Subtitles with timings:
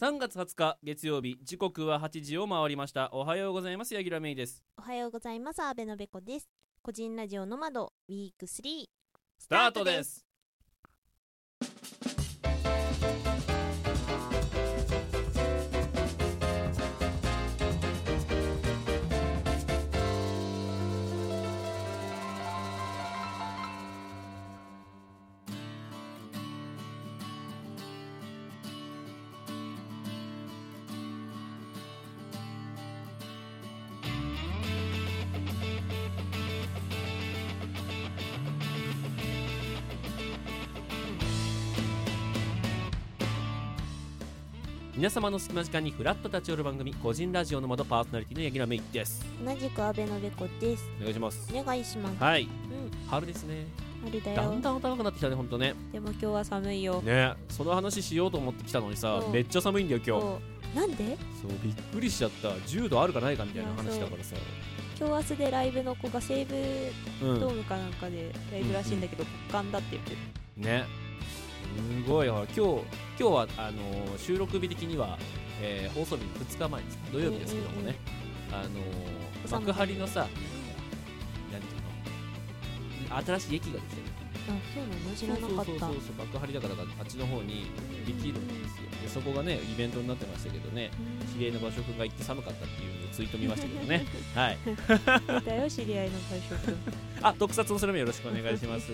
[0.00, 3.10] 3月20日月曜日時刻は8時を回りました。
[3.12, 3.94] おはようございます。
[3.94, 4.64] 柳楽芽衣です。
[4.76, 5.62] おはようございます。
[5.62, 6.48] 阿部のべこです。
[6.82, 8.86] 個人ラジオの窓ウィーク3
[9.38, 10.23] スタートです
[45.04, 49.22] 皆様の隙間時間にフラッと立ち寄る番組個人ラジオの窓パーソナリティの柳楽芽衣です。
[49.44, 50.88] 同じく阿部のべこです。
[50.98, 51.52] お願いします。
[51.54, 52.22] お願いします。
[52.22, 52.44] はい。
[52.44, 52.48] うん。
[53.10, 53.66] 春ですね。
[54.02, 54.36] 春だよ。
[54.36, 55.74] だんだん暖かくなってきたねほんとね。
[55.92, 57.02] でも今日は寒いよ。
[57.02, 57.34] ね。
[57.50, 60.18] その話しようと思ってきたのにさめっちゃ寒いんだよ今
[60.72, 60.80] 日。
[60.80, 61.18] なんで？
[61.42, 62.48] そうびっくりしちゃった。
[62.48, 64.36] 10度あるかないかみたいな話だからさ。
[64.98, 66.54] 今日明日でライブの子が西武
[67.30, 67.40] うん。
[67.40, 70.16] ドームかなんかでライブらしいんだけど、極寒だって言ってる。
[70.56, 71.03] ね
[71.74, 72.28] すごい。
[72.28, 72.82] ほら今日今
[73.18, 75.18] 日はあのー収録日的には、
[75.60, 76.98] えー放送日の2日前です。
[77.12, 77.96] 土曜日ですけどもね、
[78.52, 80.26] あの幕張のさ
[81.52, 81.70] 何てい
[83.06, 83.16] うの？
[83.24, 84.02] 新しい駅ができてる。
[84.46, 85.16] あそうなの？
[85.16, 85.64] 知らなかった。
[85.64, 87.66] そうそうそうそう幕張だからあっちの方に
[88.06, 88.90] できるんですよ。
[89.02, 90.90] でそこがねイベントになってましたけどね
[91.34, 94.04] 知り合いの場所が行って寒かったっていうツイート見ましたけどね。
[94.34, 94.58] はい。
[94.66, 96.76] うんだよ知り合いの会食
[97.22, 98.90] あ特撮のそれもよろしくお願いします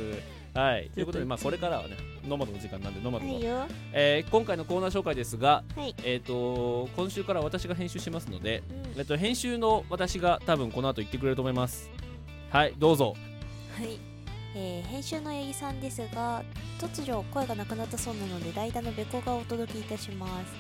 [0.54, 0.90] はい。
[0.94, 1.00] と。
[1.00, 3.66] いうことでまあこれからはねノマドの時間なんでノマドの、はいよ。
[3.92, 5.94] えー今回のコーナー紹介ですがはい。
[6.04, 8.98] えっ、と今週から私が編集しますので、うん。
[8.98, 11.90] えっと編集の私が多分この後言ってくれると思います。
[12.50, 13.14] はいどうぞ。
[13.76, 13.98] はい、
[14.54, 16.42] えー編集の八木さんですが
[16.80, 20.52] 突如声がなくなったそうなので代打のべこがお届けいたします、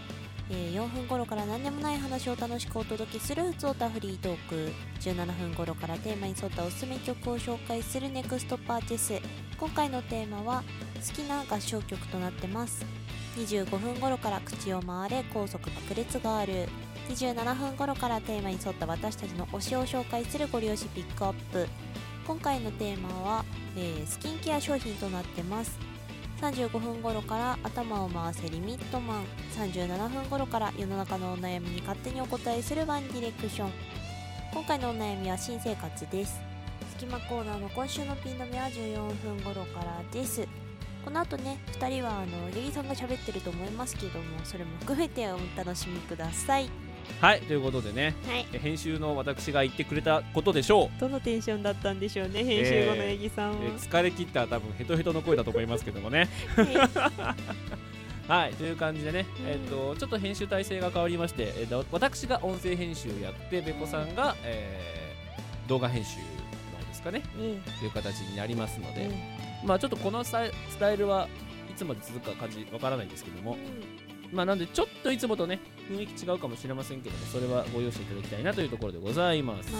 [0.52, 4.72] えー4分頃から何でもない話を楽しくお届けするふつおたフリートーク。
[5.00, 9.20] 17分頃からテーマに沿ったおすすめ曲を紹介するネクストパーティス。
[9.58, 10.64] 今回のテーマは
[11.06, 12.84] 好きな合唱曲となってます。
[13.36, 16.68] 25分頃から口を回れ高速爆裂がある。
[17.10, 21.68] 27分頃からテーマに沿った私たちの推しを紹介するご利用しピックアップ。
[22.26, 23.44] 今回のテーマは、
[23.76, 25.89] えースキンケア商品となってます。
[26.40, 29.24] 35分頃から頭を回せリミットマン。
[29.58, 33.70] 37分頃から世の中のお悩みに勝手にお答えするワンディレクション。
[34.52, 36.40] 今回のお悩みは新生活です。
[36.96, 40.48] 隙間コーナーの今週のピン止めは14分頃からです。
[41.04, 46.70] この後ね2人はあの八木さんが喋ってると思いますけどもそれも含めてお楽しみください。
[47.20, 48.46] はいということでねはい。
[48.52, 51.00] え編集の私が言ってくれたことでしょう。
[51.00, 56.28] どのテンションだったんでしょうね編集後の八木さんえー疲れ切った多分ヘトヘトの声だと思いますけどもね。
[58.28, 58.52] はい。
[58.54, 66.24] という感じでね、うんえっとちょっと編集体制が変わりまして、えーと私が音声編集やってべこさんが、えー動画編集の
[66.88, 67.20] ですかね。
[67.20, 67.24] ね
[67.78, 71.28] という形になりますので、ねまあちょっとこのスタイスタイルは
[71.70, 73.56] いつまで続くか感じわからないんですけども、
[74.32, 75.60] まあなんでちょっといつもとね
[75.90, 79.74] 雰囲気違うかもしれませんけどもそれはご容赦いただきたいなというところでございます。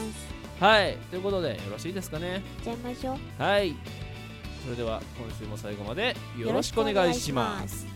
[0.58, 0.96] はい。
[1.10, 2.34] ということでよろしいですかね？
[2.34, 3.42] いっちゃいましょう。
[3.42, 3.76] はい。
[4.64, 7.86] それでは今週も最後までよろしくお願いします。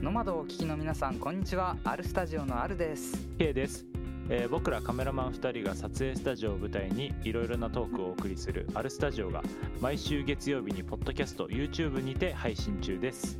[0.00, 1.76] ノマドをお聞きの皆さんこんにちは。
[1.84, 3.28] アルスタジオのアルです。
[3.38, 3.84] K です、
[4.32, 9.42] えー僕らカメラマン2人が撮影スタジオを舞台にいろいろなトークをお送りする「アルスタジオ」が
[9.80, 13.38] 毎週月曜日にポッドキャスト YouTube にて配信中です。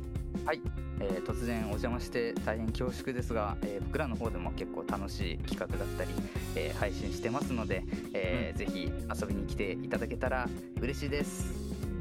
[0.99, 6.11] えー突然お邪魔して大変恐縮ですが、えー僕らの方でも結構楽しい企画だったり、
[6.55, 8.91] えー配信してますので、えーぜひ
[9.21, 10.47] 遊びに来ていただけたら
[10.79, 11.53] 嬉しいです。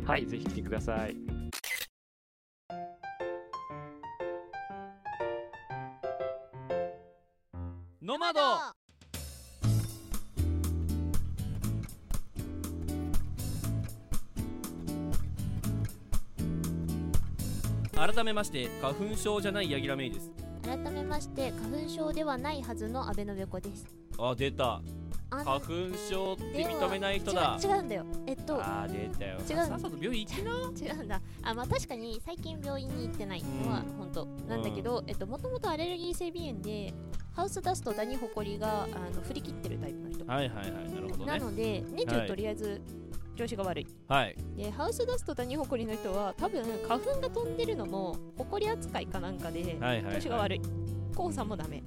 [0.04, 1.16] はい、ぜひ来てください。
[8.02, 8.40] ノマド
[18.00, 20.32] 改めまして花粉症じゃない柳楽芽衣です。
[20.62, 23.94] 改めまして花粉症ではないはずの阿部のべこです。
[24.18, 24.80] あ出た。
[25.28, 25.66] あ花粉
[26.08, 27.58] 症って認めない人だ。
[27.62, 28.06] 違う違うんだよ。
[28.26, 29.38] えっとあ出たよ。
[29.40, 30.50] 違うさっさと病院行きな。
[30.96, 31.20] 違うんだ。
[31.42, 33.92] あまあ確かに最近病院に行ってないのはうん。
[33.98, 36.94] 本当なんだけど、えっともともとアレルギー性鼻炎で
[37.34, 41.26] ハウスダストダニホコリがあの振り切ってるタイプの人、はいはいはいなるほどね。
[41.26, 42.28] なので年中はい。
[42.28, 42.80] とりあえず
[43.40, 44.36] 調子が悪い、はい。
[44.56, 49.78] でハウスダストダニホコリの人は多分花粉が飛んでるのもホコリ扱いかなんかで
[50.14, 50.60] 調子が悪い。
[51.16, 51.82] 黄砂もダメ。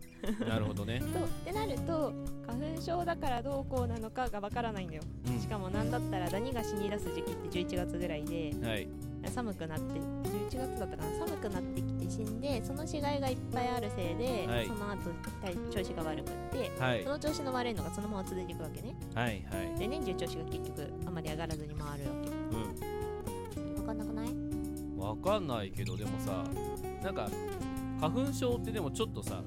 [0.47, 0.99] なるほどね。
[1.13, 2.13] とってなると
[2.45, 5.03] 花粉症だからどうこうなのかがわからないんだよ。
[5.27, 5.39] うん。
[5.39, 8.87] しかもなんだったらダニが死に出す時期って11月ぐらいではい。
[9.29, 11.27] 寒くなって11月だったかな？
[11.27, 14.67] 寒くなってきて死んでその死骸がいっぱいあるせいで、はい。
[14.67, 15.09] その後
[15.41, 17.03] 体調子が悪くってはい。
[17.03, 18.95] その調子の悪いのがそのまま続いていくわけね。
[19.15, 19.79] はいはい。
[19.79, 22.29] で年中調子が結局あまり上がらずに回るわけ。
[23.59, 24.29] う分かんなくない？
[24.29, 26.43] んわかんないけどでもさ
[27.01, 27.29] なんか
[27.99, 29.41] 花粉症ってでもちょっとさ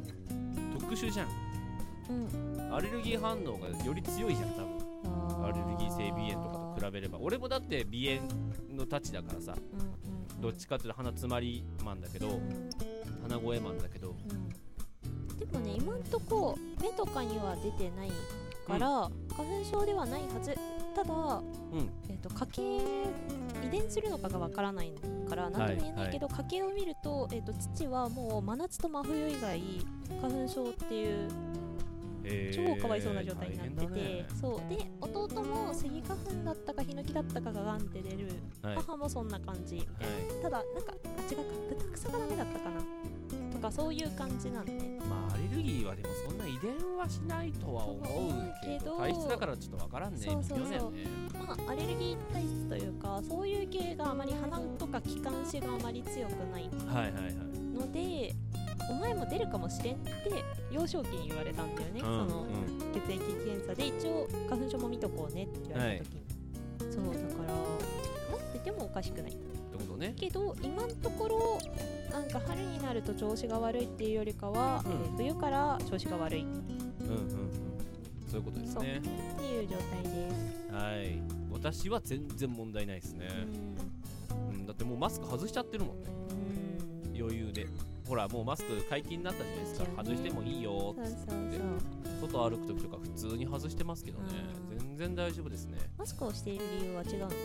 [0.78, 1.28] 特殊じゃん。
[2.10, 2.74] うん。
[2.74, 5.44] アレルギー反応がより強いじゃん多分。
[5.44, 7.18] アレルギー性鼻炎とかと比べれば。
[7.20, 9.54] 俺もだって鼻炎のたちだからさ。
[9.56, 12.70] うんどっちかっていうと鼻詰まりマンだけどうん
[13.22, 14.10] 鼻声マンだけど。
[14.10, 14.48] うん。
[15.38, 18.10] でもね今んとこ目とかには出てない
[18.66, 18.88] から、
[19.36, 20.54] 花粉症ではないはず。
[20.94, 21.90] ただ、うん。
[22.08, 22.62] えっと家系
[23.66, 24.92] 遺伝するのかがわからない
[25.28, 29.60] から何とも言えないけど、家系を見ると,、えっと父はもう真夏と真冬以外
[30.22, 31.28] 花粉症っていう
[32.52, 34.26] 超かわいそうな状態になってて、ね。
[34.40, 34.68] そう。
[34.68, 38.28] で弟もスギ花粉だったかヒノキだったかがガンって出る、
[38.62, 38.74] はい。
[38.76, 42.80] 母もそんな感じみたいな、ただなんかあ違うか豚草がダメだったかな
[43.52, 44.72] とかそういう感じなんで。
[45.08, 48.02] まあアレルギーはでもそんな遺伝はしないとは思う
[48.64, 50.20] けど体質だからちょっとわからんね。
[50.20, 50.92] そうそうそう。
[51.38, 57.34] まあアレルギー体質というかそういう系があまり鼻とか気管支があまり強くないはいはいはい。
[57.76, 58.34] ので
[58.90, 60.10] お前も出るかもしれんって
[60.70, 62.92] 幼少期に言われたんだよね、うんそのうん。
[62.92, 66.22] 血液検査で一応花粉症も見とこうねって言われた時に、
[66.92, 70.14] そうだから持っててもおかしくないってことね。
[70.16, 71.58] けど今のところ
[72.10, 74.92] なんか春になると調子が悪いっていうよりかは、うん。
[74.92, 76.42] えー冬から調子が悪い。
[76.42, 77.66] っうんうんうん。
[78.30, 79.00] そういうことですね。
[79.38, 80.30] ていう状態で
[80.68, 81.22] す、はい。
[81.52, 83.28] 私は全然問題ないですね、
[84.50, 86.10] うん、だってもうマスク外しちゃってるもんね。
[87.18, 87.66] 余裕で
[88.06, 89.86] ほらもうマスク解禁になったじゃないですか。
[89.96, 90.94] 外してもいいよ。
[90.96, 92.28] そうそうそう。
[92.28, 94.24] 外歩く時とか普通に外してますけどね。
[94.70, 94.78] うん。
[94.78, 95.78] 全然大丈夫ですね。
[95.98, 97.36] マスクをしている理由は違うんで。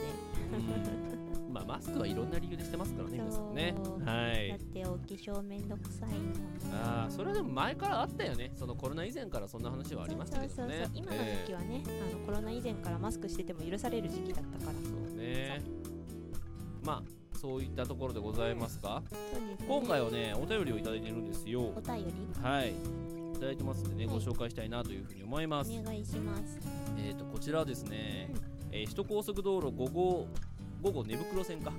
[1.47, 1.53] うん。
[1.53, 3.75] まあマスクはいろんな理由でしてますからね皆さんね。
[4.05, 6.77] はだっいてお化粧めんどくさいの。
[6.83, 8.51] ああそれはでも前からあったよね。
[8.55, 10.87] そのコロナ以前からそんな話はありましたけどね。
[10.93, 14.71] 今の時期はね、あのコロナ以前からマスクしてても許される時期だったから。
[14.71, 15.61] そうね。
[16.85, 19.01] まあそういったところでございますか？
[19.09, 19.25] そうで
[19.57, 19.65] すね。
[19.67, 21.61] 今回はねお便りをいただいてるんですよ。
[21.75, 22.13] お便り？
[22.41, 22.69] はい。
[22.71, 22.73] い
[23.39, 24.23] ただいてますんでねごはい。
[24.23, 25.71] 紹介したいなというふうに思います。
[25.71, 26.59] お願いします。
[26.99, 28.29] えーとこちらはですね
[28.71, 30.27] えー首都高速道路5号
[30.83, 31.71] 5号寝袋線か。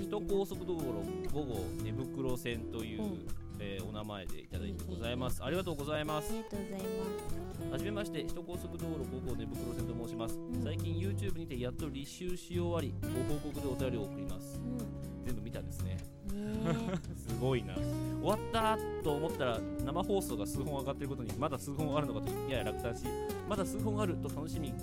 [0.00, 0.82] 首都高速道路
[1.28, 1.44] 5号
[1.84, 3.26] 寝袋線という、うん
[3.64, 5.42] えーお名前でいただいてございます。
[5.42, 6.28] ありがとうございます。
[6.30, 7.72] ありがとうございます。
[7.72, 10.62] はじめまして首都高速道路5号寝袋線と申します、ん。
[10.62, 14.60] 最近 YouTube にてやっと履修し終わりご報告でお便りを送ります。
[14.60, 15.96] う全部見たんですね。
[17.16, 17.74] すごいな。
[17.74, 17.84] 終
[18.22, 23.04] わったと思ったら生放送が数本上がっていることにまだ数本あるのかとやや落胆し
[23.48, 24.74] まだ数本あると楽しみ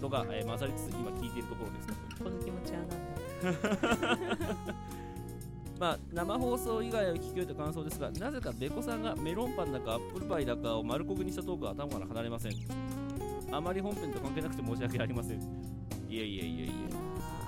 [0.00, 1.88] とが、えー混ざりつつ今聞いているところです。
[2.20, 4.96] えこの気持ちはなんだ
[5.78, 12.52] まあ生放送以外を聞き終えた感想ですがなぜかベコさんがメロンパンだかアップルパイだかを丸焦げにしたトークが頭から離れません。
[13.52, 15.40] あまり本編と関係なくて申し訳ありません。
[16.08, 16.72] いえいえいえいえ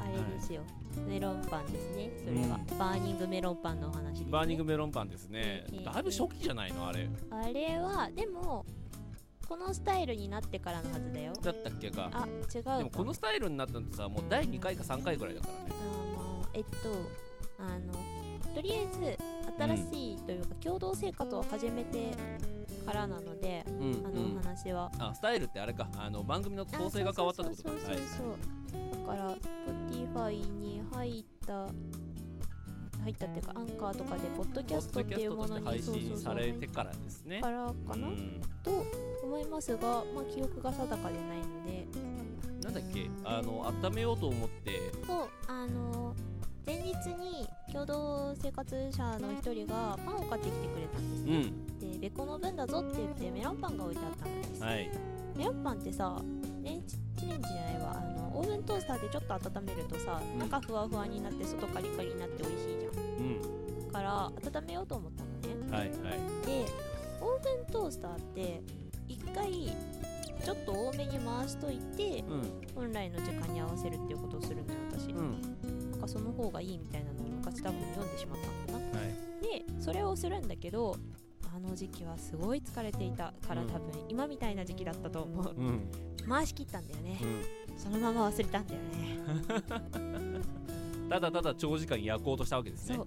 [0.01, 0.63] あれですよ、
[1.07, 2.11] メロンパンですね。
[2.25, 5.65] それは、バーニングメロンパンのお話です、ね、バーニングメロンパンですね。
[5.73, 7.09] ええだいぶ初期じゃないのあれ。
[7.31, 8.65] あれはでも
[9.49, 11.33] このスタイルになってからのはずだよ。
[11.43, 12.11] だったっけか。
[12.13, 12.79] あ違うか。
[12.79, 15.61] でもこのスタイルになったのってさもう第2回か3回ぐらいだからね。
[15.71, 16.69] あのえっと
[17.59, 18.18] あの
[18.59, 19.17] とりあえず
[19.57, 22.11] 新しいというか、共同生活を始めて
[22.85, 24.03] からなのでうん。
[24.05, 24.37] あのうん。
[24.37, 25.89] お話は、あスタイルってあれか。
[25.97, 27.79] あの番組の構成が変わったってことか。
[27.79, 28.01] そうそうはい。
[28.09, 29.37] そうだから
[30.27, 31.69] Spotify に入った
[33.05, 37.41] 入ったっていうかアンカーとかでポッドキャストっていうものに配信されてかからですね。
[37.41, 37.51] ら
[37.87, 38.41] かな、うん。
[38.65, 38.85] と
[39.23, 41.87] 思いますが、まあ、記憶が定かでないので。
[42.65, 43.09] なんだっけ？
[43.25, 44.73] あの温めようと思って。
[45.07, 46.13] そうあの
[46.67, 51.37] 前日に共同生活者の一人がパンを買ってきてくれたんですね、
[51.81, 51.93] うん。
[51.93, 54.91] でベコの分だぞって言ってメロンパンが置いてあったんです、はい。
[55.37, 56.23] メロンパンってさ
[56.63, 57.97] レンチチレンジじゃないわ。
[57.97, 60.39] あのオーブントースターでちょっと温めるとさ、うん。
[60.39, 63.05] 中ふわふわになって外カリカリになって美味しいじゃん。
[63.05, 63.87] うん。
[63.87, 65.31] だから温めようと思ったの
[65.67, 65.77] ね。
[65.77, 65.99] はいはい。
[66.47, 66.67] で
[67.21, 68.63] オーブントースターって
[69.09, 69.77] 一回
[70.45, 72.43] ちょっと多めに回しといてうん。
[72.75, 75.41] 本来の時間に合わせるっていうことをするのよ私、うん。
[75.91, 77.18] なんかその方がいいみたいなの
[77.49, 78.79] を昔多分読んでしまったんだな。
[78.99, 79.09] はい。
[79.43, 80.97] でそれをするんだけど
[81.55, 83.69] あの時期はすごい疲れていたからうん。
[83.69, 85.55] 多分今みたいな時期だったと思う。
[85.57, 85.91] うん。
[86.29, 87.19] 回し切ったんだよね。
[87.23, 87.79] うん。
[87.79, 89.19] そのまま忘れたんだよね。
[91.09, 92.99] ただただ長時間焼こうとしたわけですね。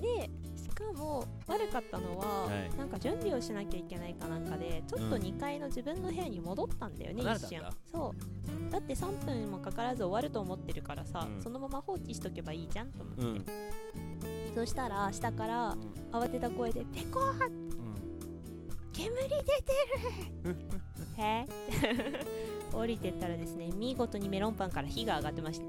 [0.00, 0.30] でし
[0.76, 2.76] かも悪かったのは、はい。
[2.76, 5.22] なんか準備をしなきゃいけないかなんかでちょっとうん。
[5.22, 7.76] 2階の自分の部屋に戻ったんだよね、一瞬離れたんだ。
[7.92, 8.14] そ
[8.68, 8.70] う。
[8.70, 11.42] だって3分もかからず終わると思ってるからさ、うん。
[11.42, 13.44] そのまま放置しとけばいいじゃんと思って、うん。
[14.54, 15.76] そしたら下から
[16.12, 17.66] 慌てた声で「ペコー
[18.92, 19.44] 煙出て
[20.44, 20.56] る!」
[21.18, 21.44] へ
[22.72, 25.66] 降りてったらですね見事にメロンパンから火が上がってました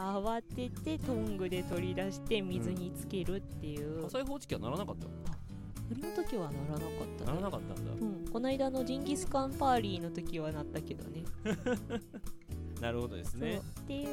[0.00, 5.06] 慌ててトングで取り出して水につけるっていう、火災報知器はならなかった
[5.90, 7.92] 振りの時はならなかったなならなかったんだ。
[8.00, 11.24] うん、この間のジンギスカンパーリーの時はなったけどね
[12.80, 13.58] なるほどですね。
[13.58, 14.10] っていうね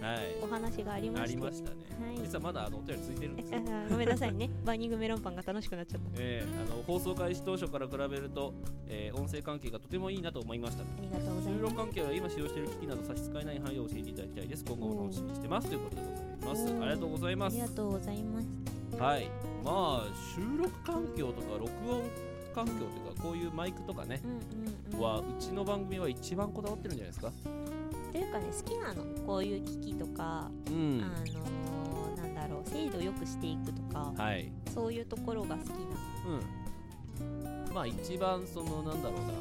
[0.00, 0.18] はい。
[0.42, 1.36] お話がありまあして。
[1.36, 1.76] りましたね。
[2.06, 2.18] はい。
[2.22, 3.60] 実はまだあのお便りついてるんですよ。
[3.66, 4.50] あ ごめんなさいね。
[4.64, 6.06] バーニングメロンパンが楽しくなっちゃった。
[6.18, 8.52] えーあの放送開始当初から比べると、
[8.88, 10.82] えー音声関係がとてもいいなと思いました。
[10.82, 11.62] ありがとうござい収ます。
[11.62, 14.64] 録関係は今使用している機器など差し支えない範囲を教えていただきたいです。
[14.64, 15.68] 今後も楽しみにしてます。
[15.68, 16.66] ということでございます。
[16.66, 17.54] ありがとうございます。
[17.54, 18.46] ありがとうございます。
[18.98, 19.28] はい。
[19.64, 22.02] まあ収録環境とか録音
[22.50, 24.38] 環境というかこういうマイクとかねうんうん
[24.94, 25.00] うん。
[25.00, 27.32] はうちの番組は一番こだわってるんじゃないですか？
[28.12, 31.00] というかね好きなのこういう機器とか、うん。
[31.04, 34.52] あのーなんだろう精度よくしていくとかはい。
[34.74, 35.74] そういうところが好きな。
[37.68, 37.74] うん。
[37.74, 39.32] まあ一番そのなんだろうな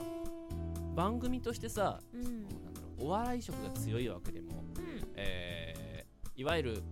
[0.95, 2.21] 番組としてさうん。
[2.23, 4.63] なんだろうお笑い色が強いわけでも
[5.15, 6.83] えーいわゆる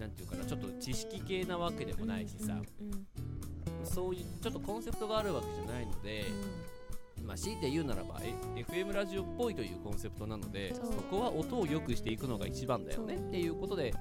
[0.00, 3.06] なんていうかなちょっと知識系なわけでもないしさ、うんうん
[3.86, 6.24] そういうちょっとコンセプトがあるわけじゃないので、
[7.24, 13.94] まあ、強いて言うならばえ FM ラジオっぽいというコンセプトなのでそこは音を良くしていくのが一番だよねっていうことで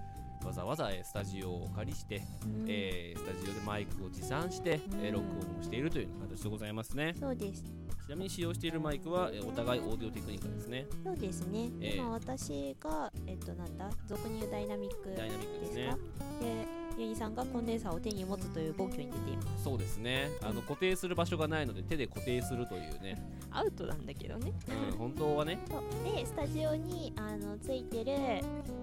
[0.46, 2.66] わざわざえースタジオをお借りして、うん。
[2.68, 5.14] えースタジオでマイクを持参して、えーうん。
[5.14, 7.16] 録音をしているという形でございますね。
[7.20, 7.64] そうです。
[8.06, 10.86] ちなみに使用しているマイクは、えーお互いオーディオテクニカですね。
[11.04, 13.90] そうですね、ええ今私がえっとなんだ？
[14.08, 15.88] 俗に言うダイナミックダイナミックでですすね。
[15.88, 15.98] か
[16.40, 19.64] でヤギさんがコンデンサーを手に持つという暴挙に出ています。
[19.64, 20.30] そうですね。
[20.42, 23.22] あの固定する場所がないので手で固定するというね、
[23.52, 24.54] アウトなんだけどね。
[24.92, 25.60] うん、本当はね。
[25.70, 26.16] そう。
[26.16, 28.12] でスタジオにあのついてる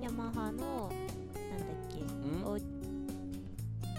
[0.02, 0.90] ヤマハのなんだっ
[1.88, 2.44] けん？
[2.44, 2.58] お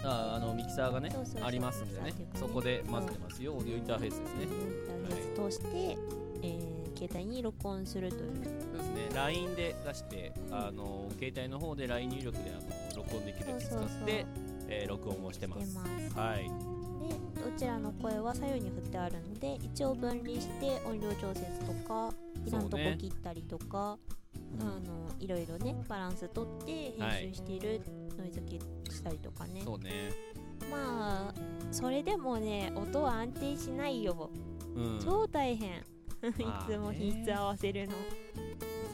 [0.06, 1.10] ああのミキサーがね
[1.42, 2.12] ありますんでね。
[2.12, 2.26] ね。
[2.34, 3.42] そこで混ぜてます。
[3.42, 4.42] よオーディオインターフェースですね。
[4.42, 4.48] イン
[4.86, 5.98] ターフェース通して、
[6.42, 9.14] えー携帯に録音するというそうですね。
[9.14, 12.54] LINE で出してあの携帯の方で LINE 入力であ
[12.94, 13.88] の録音できるやつ使ってそうそう。
[13.88, 14.18] そう
[14.68, 15.78] えー録音をしてます。
[16.16, 16.44] はい。
[16.44, 22.12] でどちらの声は左右に振ってあるので一応分離して音量調節とか
[22.46, 23.98] いらんとこ切ったりとか、
[24.60, 24.80] あの
[25.20, 27.82] いろいろねバランス取って編集している、
[28.18, 29.62] ノイズ消したりとかね。
[29.64, 30.10] そうね。
[30.70, 31.34] まあ
[31.70, 34.30] それでもね音は安定しないよ、
[34.74, 35.00] うん。
[35.00, 35.84] 超大変。
[36.24, 36.32] い
[36.66, 37.92] つも品質合わせるの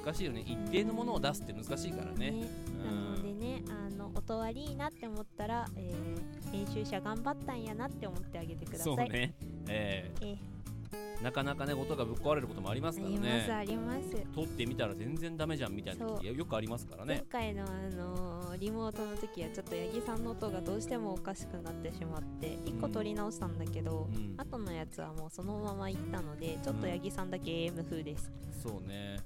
[0.04, 0.44] 難しいよね。
[0.46, 2.30] 一定のものを出すって難しいからね。
[2.30, 2.48] ね。
[2.84, 8.84] なのでねあの音悪いなって思ったら、えー編集者頑張ったんやなって思ってあげてください。
[8.84, 9.34] そうね。
[9.68, 10.24] ええ。
[10.24, 10.60] ー
[11.22, 14.00] なかなかね音がぶっ壊れることもありますからありますねあります。
[14.34, 24.34] 撮ってみたら全然ダメじゃんみたいな時よくありますから前ね回のあのーリモートの時はちょっと八木さんの音がどうしてもおかしくなってしまって1個取り直したんだけど、うん。
[24.36, 29.18] 後のやつはもうそのまま行ったのでちょっと八木さんだけ AM 風です、そうね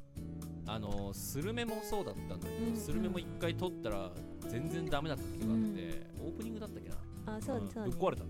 [0.67, 4.11] あのスルメもそうだったんだけど、うんスルメも一回撮ったら
[4.49, 6.97] 全然ダメだった時があって、オープニングだったっけな？
[7.37, 7.69] あそううん。
[7.71, 8.25] そう、ねぶっ壊れた。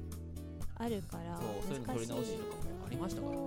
[0.77, 3.45] あるからそうそういうの撮り直しとかもありましたからね。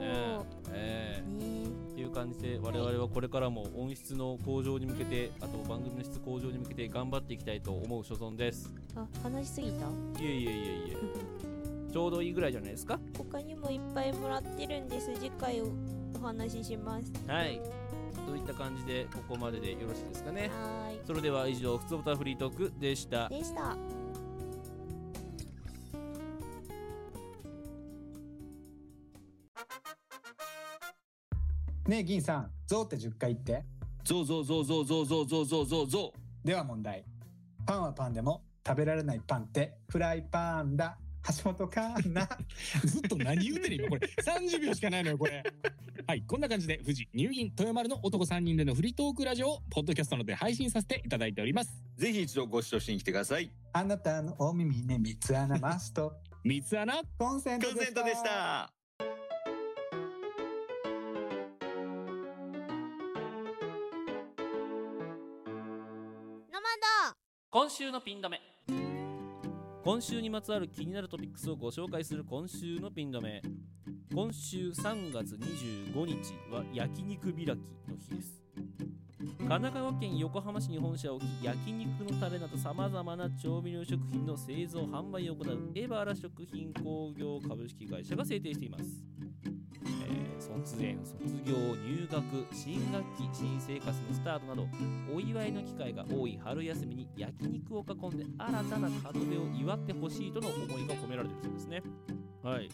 [0.72, 1.44] ええ。
[1.44, 1.63] ね。
[1.91, 8.72] っていう感じで我々はこれからも音質の向上に向けてあと番組の質向上に向けて頑張っていきたいと思う所存です。
[8.96, 9.88] あ話しすぎた？
[10.22, 10.98] いえいえいえいえ。
[11.91, 12.98] ちょうどいいぐらいじゃないですか？
[13.17, 15.13] 他にもいっぱいもらってるんです。
[15.15, 15.65] 次回お
[16.15, 17.12] お話しします。
[17.27, 17.60] はい
[18.27, 20.50] といった感じでここまででよろしいですかね。
[20.50, 23.27] はーそれでは以上「ふつおたフリートーク」でした。
[23.27, 23.75] いでした。
[31.88, 33.63] ねえ銀さんゾウって10回言って。
[34.03, 35.88] ゾウゾウゾウゾウゾウゾウゾウゾウゾウ。
[35.88, 37.05] ゾでは問題。
[37.65, 40.98] パンはパンでも食べられないパンってフライパンだ。
[41.43, 42.29] 橋本環奈
[42.84, 44.07] ウずっと何言うてる今これ。
[44.22, 45.43] 30秒しかないのよこれ
[46.10, 51.84] はいこんな感じで富士乳銀豊丸の男3人でのフリートークラジオをポッドキャストので配信させていただいております。
[51.98, 53.52] ぜひ一度ご視聴しに来てください。
[53.74, 56.14] あなたのお耳に三つ穴マスト。
[56.46, 57.02] 三つ穴？
[57.18, 57.82] コンセントでした。
[57.82, 58.74] コンセントでした。
[67.50, 68.40] 今週のピン止め。
[69.84, 73.42] 今週にまつわる気になるトピックスをご紹介する今週のピン止め
[74.17, 77.55] 今週3月25日は焼肉開きの
[78.00, 78.41] 日です。
[79.38, 88.86] 神奈川県横浜市に本社を置き焼肉のタレなどさまざまな調味料食品の製造販売を行うエバラ食品工業株式会社が制定しています、
[90.09, 92.24] えー卒園卒業入学
[92.55, 94.67] 新学期新生活のスタートなど
[95.13, 101.83] お祝いの機会が多い春休みに焼肉を囲んで新たな門出を祝ってほしいとの思いが込められているそうですね。
[102.44, 102.70] はい。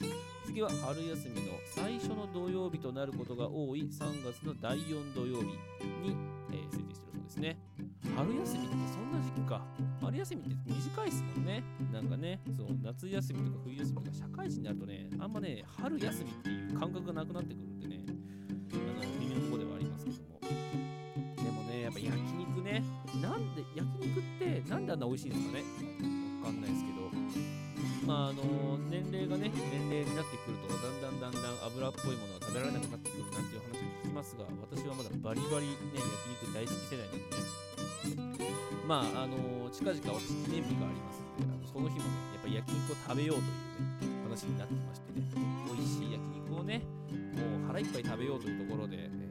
[0.46, 3.82] 次は春休みの最初の土曜日となることが多い。
[3.82, 5.58] 3月の第4土曜日に、
[6.52, 7.58] えー制定しているそうですね。
[8.16, 9.62] 春休みってそんな時期か。
[10.02, 11.64] 春休みって短いですもんね。
[11.92, 18.06] なんかねそう夏休みとか冬休みとか社会人になるとねあんまね春休みっていう感覚がなくなってくるんでね。
[18.74, 20.40] あの微妙なとこではありますけども。
[20.42, 22.84] でもねやっぱ焼肉ね。
[23.22, 25.64] なんで焼肉ってなんであんな美味しいんですかね。
[26.44, 27.63] わかんないですけど。
[28.06, 28.44] まああの
[28.90, 36.04] 年齢がね年齢になってくるとだんだんだんだん油っぽいものが食べられなくなってくるなんていう話を聞きますが私はまだバリバリね焼
[36.44, 38.52] 肉大好き世代なんでね
[38.88, 45.24] まああの近々私記念日がありますのであのその日もねやっぱり焼肉を食べようというね話になってましてね
[45.72, 46.84] 美味しい焼肉をね
[47.40, 49.24] もう腹いっぱい食べようというところで、えー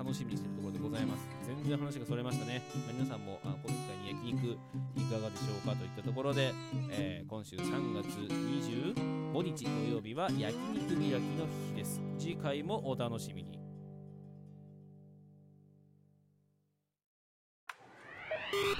[0.00, 1.28] 楽しみにしてるところでございます。
[1.44, 3.76] 全然話がそれましたね、皆さんもあこの
[4.10, 4.58] 焼肉
[4.96, 6.52] いかがでしょうかといったところで、
[6.90, 13.60] えー今週3月25日土曜日は焼肉開きの日です次回もお楽しみに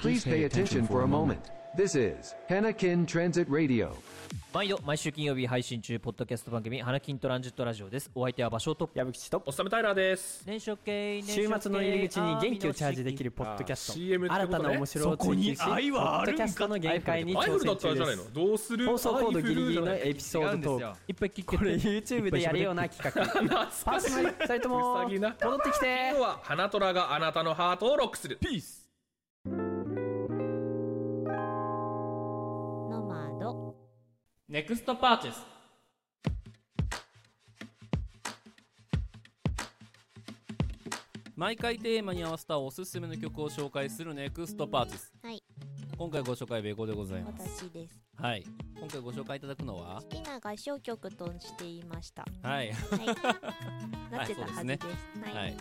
[0.01, 1.60] Please pay attention for a moment.
[1.73, 3.93] This is Hanakin Transit Radio.
[4.53, 8.11] 毎度毎週金曜日配信中ポッドキャスト番組花金トランジットラジオです。
[8.13, 10.43] お相手は場所と矢吹とおっさめタイラーです。
[10.45, 13.93] 年初系週末の入り口に元気をチャージできるポッドキャスト。
[13.93, 18.23] 新たな面白を追求しポッドキャストの限界にアイフルだ挑戦中でったらじゃないの？
[18.23, 18.85] すどうする？
[18.87, 20.97] 放送コードギリギリのエピソードトーク。
[21.07, 23.25] いっぱい聞けこれ YouTube でやるような企画。
[23.47, 26.09] パーソナリティ2人とも戻ってきて。
[26.11, 28.37] 今日は花虎があなたのハートをロックする。
[28.41, 28.81] ピース
[34.51, 35.45] ネクストパーチェス
[41.37, 45.41] 毎回テーマに合わせたおすすめの曲を紹介するネクストパーティスはい。
[45.97, 47.47] 今回ご紹介ベコでございます。
[47.61, 47.97] 私です。
[48.17, 48.43] はい。
[48.77, 50.01] 今回ご紹介いただくのは？
[50.01, 52.25] 好きな合唱曲としていました。
[52.43, 52.73] はい。
[52.73, 53.05] はい。
[54.11, 54.79] なってたはずです,、はいね。
[55.23, 55.57] はい、はい。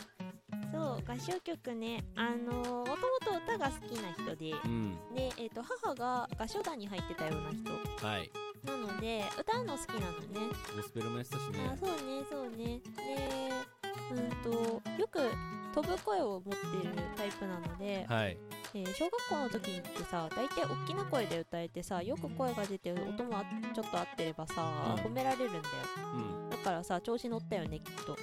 [0.73, 2.05] そう合唱曲ね。
[2.17, 2.97] あのー、もとも
[3.39, 4.99] と歌が好きな人でうん。
[5.15, 8.05] で、えー、と母が合唱団に入ってたような人。
[8.05, 10.53] はいなので歌うの好きなのね。
[10.77, 12.57] ゴスペルもやってたしあねそうねそうね。
[12.57, 13.51] で
[14.11, 15.21] うんとよく
[15.75, 18.37] 飛ぶ声を持ってるタイプなので、はい。
[18.75, 23.45] えー小学校の時ってさ大体大きな声で歌えてさよく声が出て音もあ
[23.75, 25.03] ちょっと合ってればさ、うん。
[25.03, 25.65] 褒められるんだよ。
[26.15, 26.51] うん。
[26.51, 28.17] だからさ調子乗ったよねきっと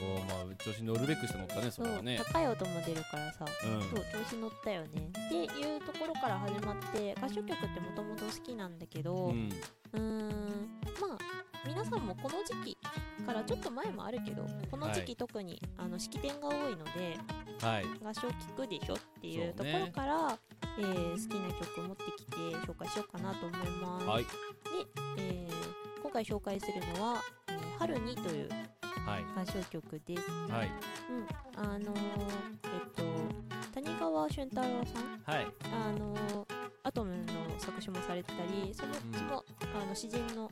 [0.00, 2.20] おーまあ調子乗るべくして乗ったねそれはね。
[2.24, 3.80] 高い音も出るからさ、うん。
[3.82, 5.10] そう調子乗ったよね。
[5.26, 10.28] っていうところから始まって合唱曲ってもともと好きなんだけどううんーん
[11.00, 11.18] まあ
[11.66, 12.78] 皆さんもこの時期
[13.26, 15.04] からちょっと前もあるけどこの時はい。
[15.06, 17.18] 期特に、あの式典が多いので
[17.60, 17.84] はい。
[18.04, 20.38] 合唱聴くでしょっていうところから、
[20.78, 24.24] えー好きな曲を持ってきて紹介しようかなと思います、はい。
[25.18, 28.48] えー今回紹介するのは「えー春に」という
[29.06, 29.24] はい。
[29.36, 30.30] 合唱曲です。
[30.50, 30.70] はい。
[31.08, 31.98] うん、あのー、
[32.64, 33.02] えっと
[33.74, 35.34] 谷川俊太郎さん。
[35.34, 35.46] はい。
[35.72, 36.46] あのー
[36.84, 37.24] アトムの
[37.58, 39.14] 作詞もされてたりそのうん。
[39.14, 39.44] その
[39.82, 40.50] あの詩人の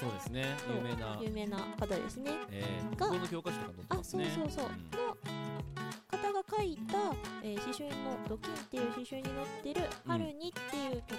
[0.00, 0.56] そうですね。
[0.68, 1.18] 有名な。
[1.20, 2.30] 有名な方ですね。
[2.50, 4.30] えーが国語の教科書とか載ってあますね。
[4.34, 4.68] そうそうそう、ん。
[4.68, 10.10] の方が書いた、えー詩集の「ドキン」っていう詩集に載ってる「うん。
[10.12, 11.18] 春に」っていう曲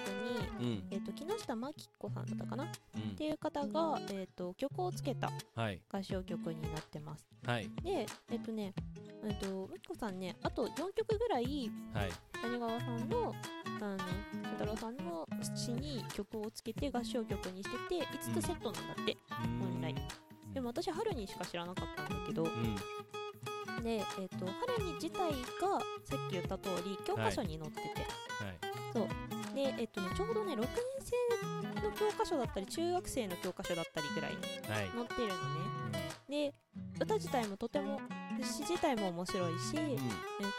[0.62, 0.88] に、うん。
[0.92, 2.64] えっと木下真紀子さんだったかな？
[2.66, 3.16] っうん。
[3.16, 5.82] ていう方が、えっと曲をつけたはい。
[5.90, 7.28] 合唱曲になってます。
[7.46, 7.70] はい。
[7.84, 8.74] でえっとね
[9.24, 12.12] えっと真紀子さんねあと4曲ぐらいはい。
[12.42, 13.34] 谷川さんの
[13.66, 19.18] あの俊太郎さんの詩に曲をつけて合唱曲にしてて5つセットなんだって、
[19.60, 19.96] 本来。
[20.54, 22.76] でも私春にしか知らなかったんだけど、うん
[23.84, 27.88] で、えっと春に自体がさっき言った通り教科書に載ってて、
[28.44, 28.58] はい。
[28.94, 29.56] そう。
[29.56, 30.68] で、えっとね、ちょうどね6年
[31.02, 34.90] 生の教科書だったり中学生の教科書だったりぐらいにはい。
[34.90, 36.52] 載ってるのね。
[36.52, 36.54] で
[37.00, 38.00] 歌自体もとても
[38.42, 39.98] 詩自体も面白いし、え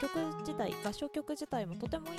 [0.00, 2.16] 曲自体合唱曲自体もとてもいい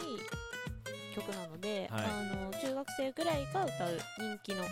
[1.21, 2.05] 曲なので、はい。
[2.05, 4.63] あの中学生ぐらいが歌う人気の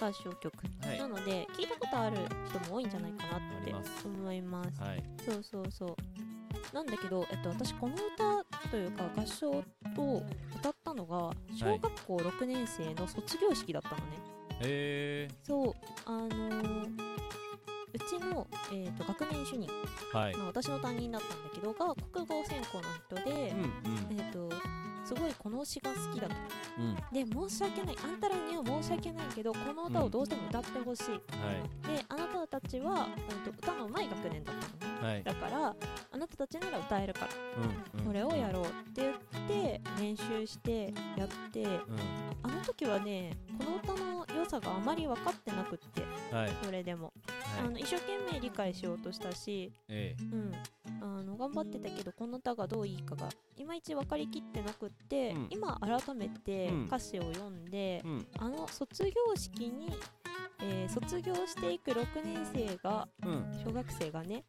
[0.00, 0.52] 合唱曲、
[0.86, 0.98] はい。
[0.98, 2.16] なので聞いたことある
[2.48, 4.80] 人も多いんじゃないかなって思います。
[4.80, 5.02] はい。
[5.24, 5.96] そうそうそう。
[6.74, 9.62] なんだけど、えっと、私この歌というか合唱を
[10.56, 14.02] 歌ったのが小学校6年生の卒業式だったのね、
[14.60, 15.74] へえそう。
[16.06, 17.12] あのー
[17.94, 19.68] うちの、えー、と学年主任、
[20.14, 20.34] はい。
[20.34, 24.18] まあ、私の担任だったんだけどが国語専攻の人で、うんうん。
[24.18, 24.48] えー、と
[25.14, 26.34] すごいこの詩が好きだと。
[26.78, 26.94] うん。
[27.12, 27.96] で申し訳ない。
[28.02, 31.20] あんたらには申し訳ないけどこの歌をどうしても歌ってほしい、はい。
[31.86, 35.24] であなたたちは、うん、と歌の上手い学年だったのね、はい。
[35.24, 35.74] だから
[36.12, 37.28] あなたたちなら歌えるから、
[37.94, 38.06] うんうん。
[38.06, 39.14] これをやろうって言っ
[39.48, 41.66] て練習してやって、
[42.42, 46.02] あの時はねこの歌の良さがあまり分かってなくって、
[46.34, 46.50] はい。
[46.62, 47.66] それでも、はい。
[47.66, 50.22] あの一生懸命理解しようとしたし、ええ。
[50.22, 50.52] うん、
[51.00, 55.46] あの頑張ってたけどこの歌がどういいかがいまいち分かりきってなくって、うん。
[55.50, 56.84] 今改めてうん。
[56.84, 58.26] 歌詞を読んで、うん。
[58.38, 59.92] あの卒業式に、
[60.60, 63.60] えー卒業していく6年生が、うん。
[63.64, 64.44] 小学生がね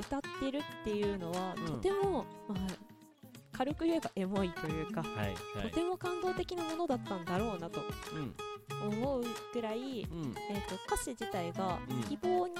[0.00, 1.66] 歌ってるっていうのは、うん。
[1.66, 2.58] とても、まあ、
[3.52, 5.68] 軽く言えばエモいというか、はいはい。
[5.70, 7.80] とても感動的なものだったんだろうなと
[8.14, 8.34] うん
[8.92, 10.34] 思うくらい、うん。
[10.50, 12.02] えー、と歌詞自体がうん。
[12.04, 12.54] 希望に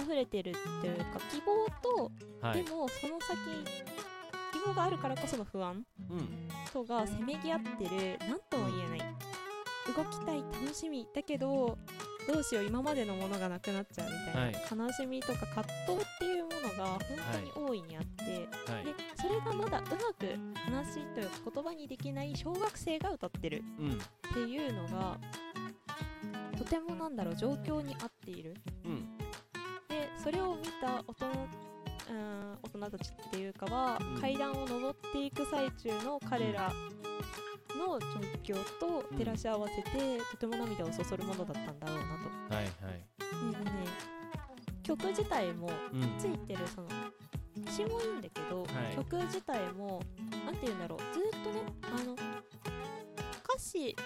[0.00, 2.64] 溢れてるっていうか希望と、はい。
[2.64, 3.38] でもその先
[4.52, 6.48] 希望があるからこその不安うん。
[6.72, 8.98] とがせめぎ合ってる何とも言えない
[9.94, 11.76] 動きたい楽しみだけど
[12.26, 17.00] どうしよう今までのものがなくなっちゃうみたいな、悲しみとか葛藤っていうものが本
[17.32, 18.84] 当に大いにあって、はい。
[18.84, 23.92] でそれがまだうまく話というか言葉にできない小学生が歌ってるうん。
[23.92, 23.96] っ
[24.32, 25.18] ていうのが
[26.56, 28.54] とてもなんだろう状況に合っている。
[28.84, 29.18] うん。
[29.88, 31.26] でそれを見た大人
[32.10, 34.20] うん大人たちっていうかは、うん。
[34.20, 36.72] 階段を上っていく最中の彼ら
[37.78, 38.06] の状
[38.42, 42.02] 況と照らし合わせて、とても涙をそそるものだったんだろうな
[42.48, 42.54] と。
[42.54, 43.04] はいはい。
[43.52, 43.86] でね
[44.82, 46.18] 曲自体もうん。
[46.18, 46.88] ついてるその
[47.70, 48.96] 詩もいいんだけど、はい。
[48.96, 50.02] 曲自体も
[50.44, 50.98] なんて言うんだろう。
[51.12, 53.96] ずーっとねあの歌詞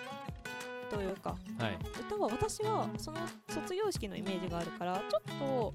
[0.90, 1.78] というかはい。
[2.00, 5.74] 歌は私はその卒業式のイメージがあるからちょっと,、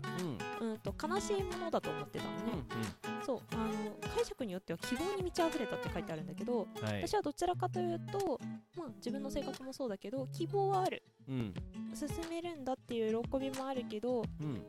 [0.62, 2.64] うん、と悲しいものだと思ってたのね、
[3.26, 7.02] そうあの解釈によっては希望に満ち溢れたって書いてあるんだけど、はい。
[7.08, 8.40] 私はどちらかというと、
[8.78, 11.04] まあ、自分の性格もそうだけど希望はある。
[11.28, 11.54] うん。
[11.94, 14.62] 進めるんだっていう喜びもあるけどうん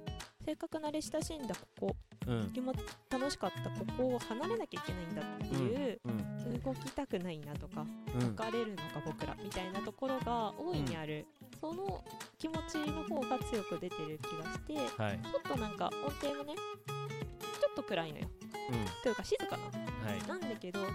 [0.45, 2.51] せっかく慣れ親しんだここ、うん。
[2.53, 2.79] 気持ち
[3.11, 8.37] 楽しかったここを離れなきゃいけないんだっていう、うん動きたくないなとか、うん。
[8.37, 11.27] 別れるのか僕らみたいなところが大いにある、
[11.61, 12.03] その
[12.39, 15.21] 気持ちの方が強く出てる気がして、はい。
[15.23, 18.29] ちょっとなんか音程もねちょっと暗いのよ。
[18.71, 19.03] うん。
[19.03, 20.27] というか静かな、はい。
[20.29, 20.91] なんだけどずっ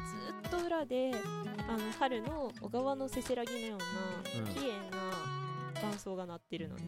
[0.50, 1.12] と裏で
[1.68, 4.46] あの春の小川のせせらぎのよううん。
[4.46, 6.84] な綺麗な伴奏が鳴ってるのね、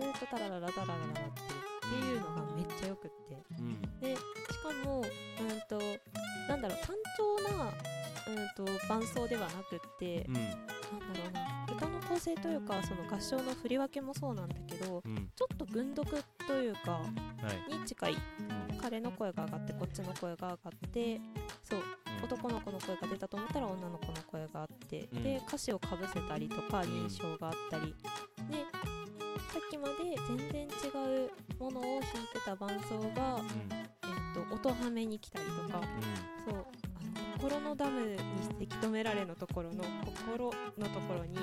[0.00, 3.36] ずっとタラララタラララ鳴ってるっていうのがめっちゃよくって。
[3.58, 3.80] うん。
[4.00, 4.22] でし
[4.62, 5.06] かもうん
[5.68, 5.78] と
[6.48, 7.72] なんだろう単調な
[8.28, 10.34] うんと伴奏ではなくって、うん。
[10.34, 15.30] なんだろうな歌の構成というかその合唱の振り分けもそうなんだけど、うん。
[15.34, 17.02] ちょっと軍読というかは
[17.68, 17.72] い。
[17.78, 18.16] に近い、
[18.80, 21.20] 彼の声が上がってこっちの声が上がって
[21.62, 21.80] そう、
[22.24, 25.22] 男の子の声が出たと思ったら女の子の声があって、うん。
[25.22, 27.94] で歌詞をかぶせたりとか認証があったり、
[28.50, 28.64] で
[29.56, 29.94] さっきまで
[30.28, 30.68] 全然違
[31.24, 33.40] うものを弾いてた伴奏が、
[33.70, 35.80] えっと音はめに来たりとか、
[36.46, 36.66] そうあの
[37.38, 38.18] 心のダムに
[38.58, 41.38] せき止められのところの心のところに、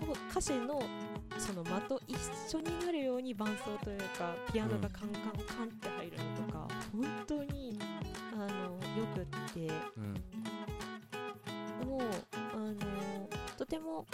[0.00, 0.80] こう歌詞の
[1.36, 2.16] その間と一
[2.48, 7.78] 緒になるように伴奏というかピアノがカンカンカンって入るのとか、本当に
[8.32, 9.70] あのよくって、
[11.84, 12.00] もう
[12.54, 12.74] あの
[13.58, 14.06] とても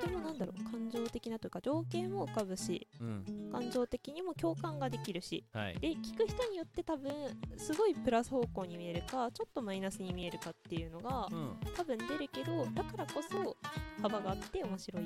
[0.00, 3.24] とてもなんだろう感情的なというか情景も浮かぶしうん。
[3.52, 5.78] 感情的にも共感ができるし、はい。
[5.80, 7.10] で聞く人によって多分
[7.56, 11.28] すごいプラス方向に見えるかちょっとマイナスに見えるかっていうのが、
[11.76, 13.56] 多分出るけどだからこそ
[14.00, 15.04] 幅があって面白い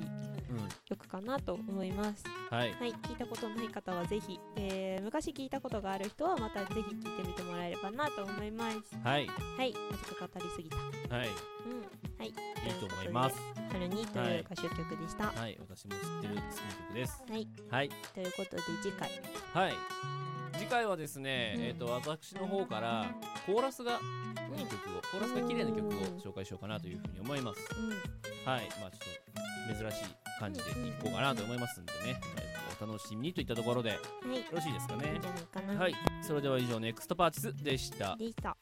[0.85, 2.23] 曲かなと思います。
[2.49, 2.73] はい。
[2.73, 8.77] 聞いたことない方はぜひ、えー昔聞いたことがある人はまたぜひ聞いてみてもらえればなと思います。
[9.03, 9.27] はい。
[9.27, 10.77] はい、熱く語りすぎた。
[11.15, 11.27] はい。
[11.27, 12.29] うん、はい。
[12.29, 13.35] いいと思います。
[13.73, 15.25] 春にという歌唱曲でした。
[15.25, 15.57] はい。
[15.59, 17.23] 私も知ってる好きな曲です。
[17.29, 17.47] はい。
[17.69, 17.89] はい。
[18.13, 19.09] ということで次回。
[19.53, 19.73] はい。
[20.57, 21.63] 次回はですね、うん。
[21.63, 23.13] えっ、と私の方から
[23.45, 23.99] コーラスが
[24.57, 27.59] いい曲を、コーラスが綺麗な曲を紹介しようかなというふうに思います、
[28.45, 28.69] はい。
[28.79, 28.97] まあちょ
[29.73, 32.21] っと珍しい感じでいこうかなと思いますんでね、
[32.81, 33.97] お楽しみにといったところで、よ
[34.49, 35.11] ろしいですかね。
[35.13, 35.77] いいかな。
[35.77, 35.95] はい。
[36.21, 38.15] それでは以上ネクストパーティスでした。
[38.15, 38.55] でした。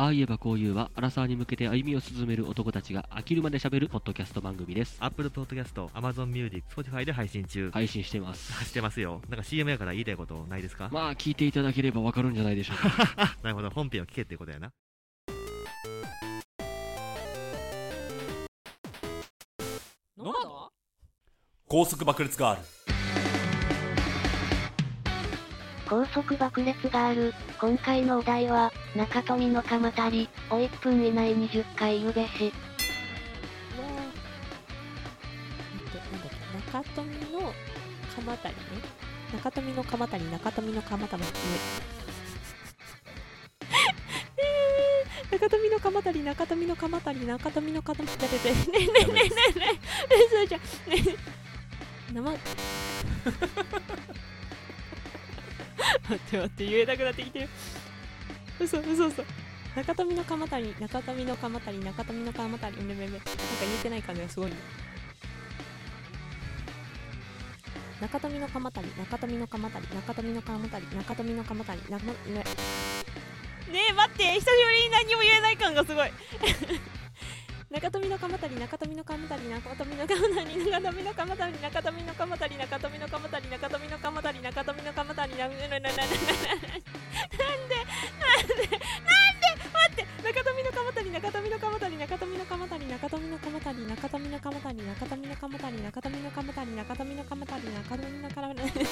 [0.00, 4.96] ああ言えばこう言うは、アラサーに向けて歩みを進める男たちが飽きるまで喋るポッドキャスト番組です。
[4.98, 7.70] Apple Podcast、Amazon Music、Spotify で配信中。
[7.70, 8.64] 配信してます。
[8.64, 9.20] してますよ。
[9.28, 10.88] なんか CM やから言いたいことないですか？
[10.90, 13.36] まあ、聞いていただければわかるんじゃないでしょうか。
[13.44, 13.68] なるほど。
[13.68, 14.70] 本編を聞けってことやな。
[20.16, 20.70] ノマド
[21.68, 22.99] 高速爆裂ガール
[25.90, 32.52] 高速爆裂ガール、今回のお題は、中富の鎌足りを1分以内に10回言うべし。
[36.70, 37.52] 中富の
[38.14, 38.54] 鎌足りね。
[39.32, 41.22] 中富の鎌足り、中富の鎌足り。
[44.38, 48.28] えー中富の鎌足り、中富の鎌足り、中富の鎌足り。
[48.28, 50.60] ねえねえねえねえねえねえ、そうじゃん。
[50.60, 51.40] ねえ。
[52.12, 52.38] 生。
[56.10, 57.48] 待って待って、言えなくなってきてる。
[58.58, 59.24] 嘘嘘嘘。
[59.76, 62.82] 中富の鎌足り、中富の鎌足り、中富の鎌足り。
[62.82, 63.12] めめめ。
[63.12, 63.26] なんか
[63.60, 64.56] 言えてない感じがすごいね。
[68.00, 72.12] 中富の鎌足り、中富の鎌足り、中富の鎌足り、中富の鎌足り、中ね。
[73.70, 76.10] ねえ、待って、久しぶりに何も言えない感がすごい。
[77.70, 98.86] 中富の鎌足り、中富の鎌足り、中富の鎌足り、中富の鎌足り、中富の鎌足り、中富の鎌足り、中富の鎌足り、中富の鎌足り、なななななななんで、なんで、なんで、待って、中富の鎌足り、中富の鎌足り、中富の鎌足り、中富の鎌足り、中富の鎌足り、中富の鎌足り、中富の鎌足り、中富の鎌足り、中富の鎌足り。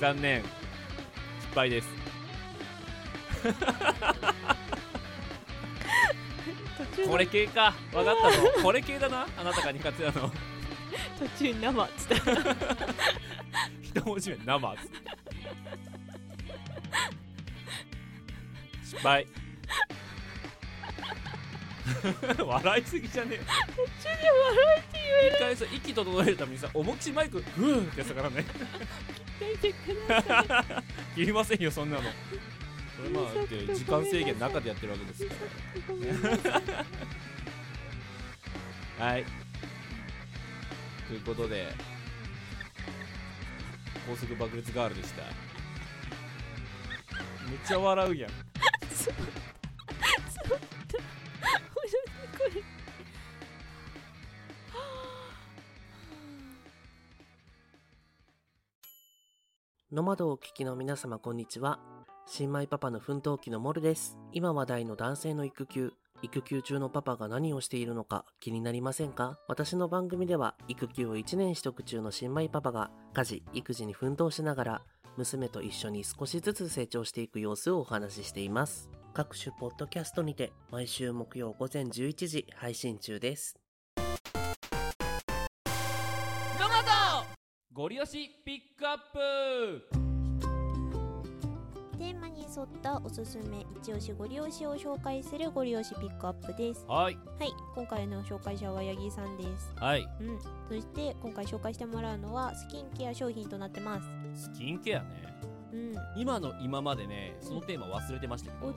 [0.00, 1.88] 残念失敗です
[7.08, 7.74] これ系か。
[7.92, 8.52] 分かったぞ。
[8.62, 9.26] これ系だな。
[9.36, 10.32] あなたが苦手なの。
[11.18, 12.14] 途中生っつった。
[13.82, 14.90] 一文字目生っつ
[18.84, 19.26] 失敗。
[22.46, 23.38] 笑いすぎじゃねえ。
[23.38, 25.36] 途中で笑えって言える。
[25.36, 28.44] 一回さ息整えるためにさ思いっきりマイクフーってやつだからね。
[31.14, 32.02] 切りませんよそんなの
[32.98, 35.34] これまあだって時間制限の中でやってるわけですか
[38.98, 39.24] らはい
[41.06, 41.68] ということで
[44.08, 45.22] 高速爆裂ガールでした
[47.48, 48.30] めっちゃ笑うやん
[59.92, 61.97] ノマドをお聞きの皆様こんにちは。
[62.30, 64.18] 新米パパの奮闘記のモルです。
[64.32, 65.94] 今話題の男性の育休。
[66.20, 69.38] 育休中のパパが何をしているのか気になりませんか？
[69.48, 74.82] 私の番組では育休を1年取得中の新米パパが家事、育児に奮闘しながら
[75.16, 78.90] 娘と一緒に少しずつ成長していく様子をお話ししています。
[79.14, 83.56] 各種ポッドキャストにて毎週木曜午前11時配信中です。
[83.96, 84.02] ノ
[86.68, 87.26] マド
[87.72, 88.98] ゴリ押しピックアッ
[89.90, 90.07] プ
[91.98, 96.84] テーマに沿ったおすすめ一押しご利用しを紹介するご利用しピックアップです。
[96.88, 97.18] はい。
[97.38, 97.52] はい。
[97.74, 99.72] 今回の紹介者は八木さんです。
[99.76, 100.08] はい。
[100.20, 100.38] うん。
[100.68, 104.00] そして今回紹介してもらうのはスキンケア商品となってま
[104.34, 104.42] す。
[104.44, 105.08] スキンケアね。
[105.72, 105.94] うん。
[106.16, 108.68] 今の今までねそのテーマ忘れてましたけど。
[108.68, 108.74] おっ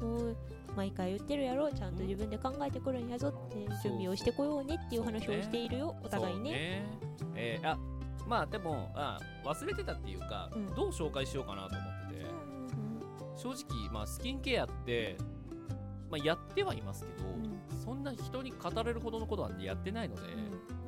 [0.00, 0.04] と？
[0.06, 0.36] もう
[0.76, 1.70] 毎回言ってるやろ？
[1.72, 3.58] ちゃんと自分で考えてくるんやぞって。
[3.82, 5.94] 準備をしてこようねっていう話をしているよ。
[6.02, 6.84] お互いね。
[7.18, 7.78] そうえーあ
[8.26, 10.74] まあでもあ忘れてたっていうか、うん。
[10.74, 12.26] どう紹介しようかなと思ってて、
[13.36, 15.16] 正直、まあ、スキンケアって、
[16.10, 17.24] まあ、やってはいますけど、
[17.84, 20.22] そんな人に語れるほどのことはやってないので、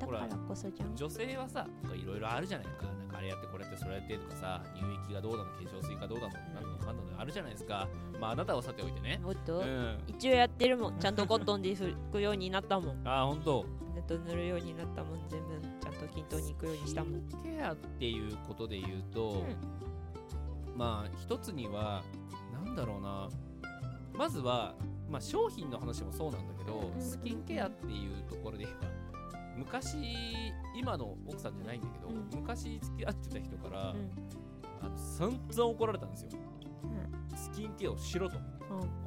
[0.05, 0.95] ほだからこそじゃん。
[0.95, 7.89] 女性はさいろいろあるじゃないかなんかあれやってこれやってそれやってとかさ乳液がどうだの化粧水がどうだのなんだのかんだのあるじゃないですか。
[8.21, 9.21] まああなたはさておいてね。
[9.25, 9.99] おっと、うん。
[10.07, 10.99] 一応やってるもん。
[10.99, 13.03] ちゃんとコットンで拭くようになったもん。
[13.09, 15.76] あ本当ネット塗るようになったもん全部
[16.17, 19.45] 均等に行くようにしたもんケアっていうことで言うと、
[20.75, 22.03] まあ一つには
[22.53, 23.29] なんだろうな
[24.15, 24.75] まずは、
[25.11, 28.91] まあ、商品の話もそうなんだけど、スキンケアっていうところで言えば
[29.59, 29.97] 昔
[30.75, 32.09] 今の奥さんじゃないんだけど、
[32.41, 33.95] 昔付き合ってた人から、
[34.81, 36.31] あの散々怒られたんですよ、
[37.37, 38.39] スキンケアをしろと、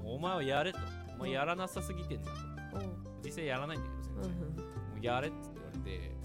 [0.06, 0.80] お前はやれと。
[1.16, 2.38] お前やらなさすぎてんだと、
[3.26, 4.64] 実際やらないんだけど全然、も
[5.02, 6.16] うやれって言われて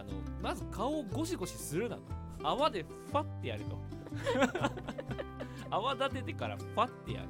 [0.00, 2.02] あのまず顔をゴシゴシするなと。
[2.42, 3.78] 泡でファッてやると。
[5.70, 7.28] 泡立ててからファッてやる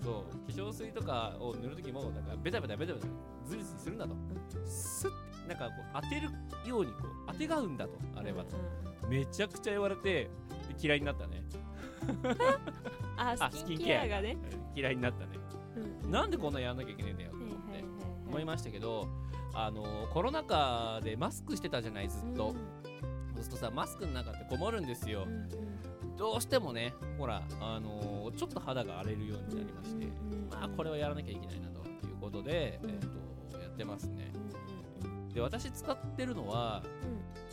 [0.00, 0.52] と、そう。
[0.52, 3.06] 化粧水とかを塗るときもなんかベタベタベタベタ
[3.46, 4.14] ズリズリするなと、
[4.64, 6.28] スッてなんかこう当てる
[6.68, 8.56] ようにこう当てがうんだとあれはと、
[9.08, 10.30] めちゃくちゃ言われてで
[10.80, 11.42] 嫌いになったね。
[13.16, 14.36] あスキンケアがね。
[14.50, 15.38] うん嫌いになったね、
[16.04, 16.10] うん。
[16.10, 17.84] なんでこんなやんなきゃいけないんだよと思って。
[18.28, 19.08] 思いましたけど
[19.58, 22.54] あのコロナ禍でマスクしてたじゃないずっと、
[23.34, 25.26] そうするとさマスクの中ってこもるんですよ、
[26.18, 30.06] どうしてもねほらあのちょっと肌が荒れるようになりまして、
[30.50, 32.98] まあこれはやらなきゃいけないなというこことで、えっ
[33.50, 34.30] とやってますね。
[35.32, 36.82] で私使ってるのは、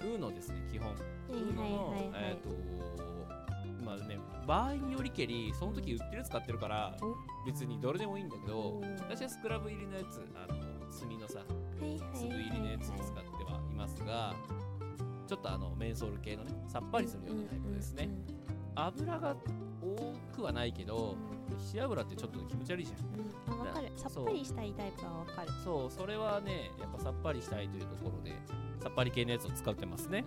[0.01, 2.11] ウーノですね基本、ウーノはいのはいはい。
[2.15, 2.37] えっ、
[3.77, 6.95] とまあね場合によりけりその時売ってるやつ買ってるから
[7.45, 10.59] 別にどれでもいいんだけど私はスクラブ入りのやつあの
[10.91, 11.39] 炭のさ
[12.13, 14.33] 粒入りのやつを使ってはいますが
[15.27, 18.09] ちょっとあのメンソール系のねさっぱりするようなタイプですね。
[18.75, 19.35] 油が
[19.81, 21.15] 多くはないけど
[21.69, 23.59] 石油ってちょっと気持ち悪いじゃん。
[23.59, 23.91] あ分かる。
[23.95, 25.47] さっぱりしたいタイプは分かる。
[25.63, 28.35] そうそれはねやっぱさっぱりしたいというところで
[28.81, 30.25] さっぱり系のやつを使ってますね、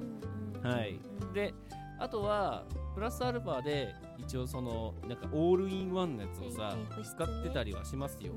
[0.62, 0.98] はい。
[1.34, 1.54] で
[1.98, 8.32] あとはプラスアルファで一応そのなんかオールインワンのやつをさ、使ってたりはしますよ、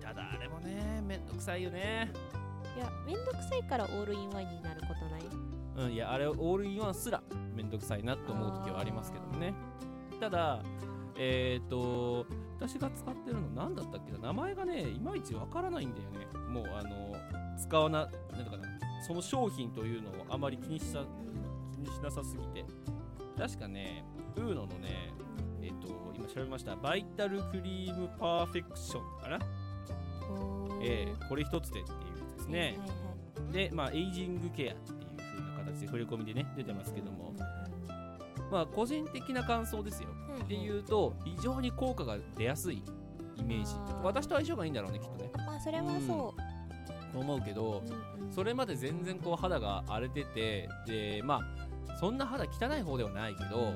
[0.00, 2.12] ただあれもねめんどくさいよね。
[2.76, 5.88] いやめんどくさいからオールインワンになることない？
[5.88, 7.22] うん、いやあれオールインワンすら
[7.54, 9.54] めんどくさいなと思う時はありますけどね。
[10.20, 10.60] ただ
[11.18, 12.26] えっ、と
[12.58, 14.18] 私が使ってるの何だったっけな？
[14.18, 16.26] 名前がねいまいちわからないんだよね。
[16.48, 17.16] もうあの
[17.58, 18.68] 使わななんだかな？
[19.06, 21.04] その商品というのをあまり気にしさ
[21.86, 22.64] 気にしなさすぎて。
[23.38, 24.04] 確かね
[24.36, 25.12] ウーノのね
[25.62, 26.74] えっ、と今調べました。
[26.76, 27.98] バイタルクリー。
[27.98, 29.38] ムパーフェクションかな
[30.82, 32.78] えー、これ一つでっていうやつですね、
[33.52, 37.34] でまあエイジングケアっていう風な形で触れ込みでね出てますけども。
[38.50, 40.08] まあ個人的な感想ですよ、
[40.48, 42.82] で言うと非常に効果が出やすい
[43.36, 43.74] イメージ。
[44.02, 45.30] 私と相性がいいんだろうねきっとね。
[45.36, 46.34] まあそれはそ
[47.12, 47.82] と思うけど、
[48.30, 51.65] それまで全然こう肌が荒れててでまあ
[51.98, 53.74] そんな肌汚い方ではないけど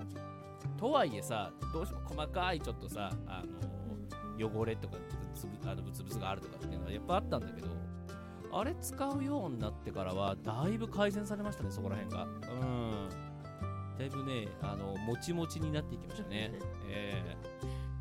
[0.79, 3.43] とはいえさどうしても細かいちょっとさあ
[4.41, 4.97] の汚れとか
[5.35, 7.69] つぶあのブツブツがあるとかっていうのはやっぱあったんだけど
[8.53, 12.25] あれ使うようになってからはだいぶ改善されましたねそこら辺が。
[12.25, 12.27] う
[12.65, 13.09] ん。
[13.99, 16.53] だいぶねあのもちもちになっていきましたね。
[16.89, 17.37] え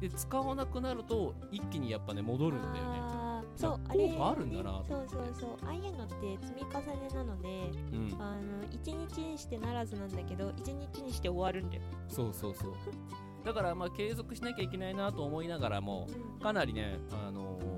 [0.01, 0.07] え。
[0.07, 2.79] で使わなくなると一気にやっぱね戻るんだよね
[3.59, 5.49] そうあ効れ果あるんだなとそうそうそう。
[5.65, 7.49] ああいうのって積み重ねなので、
[7.91, 8.17] うん。
[8.21, 11.81] あの一日にしてならずなんだけど一日にして終わるんだよ。
[12.07, 12.73] そうそうそう。
[13.43, 16.07] だからまあ継続しなきゃいけないなと思いながらも
[16.41, 17.69] かなりねあのー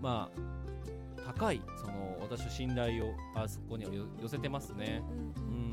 [0.00, 5.02] まあ高いその私の信頼をあそこにはよ寄せてますね。
[5.36, 5.63] うん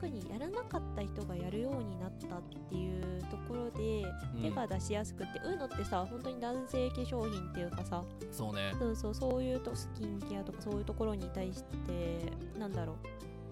[0.00, 4.02] 特にやらなかった人がやるようになったっていうところで
[4.36, 4.42] うん。
[4.42, 8.72] 手が出しやすくて、ウーノってさ本当に男性化粧品っていうかさそうね。
[8.78, 12.96] そうそうそういうとスキンケアとかそういうところに対してなんだろう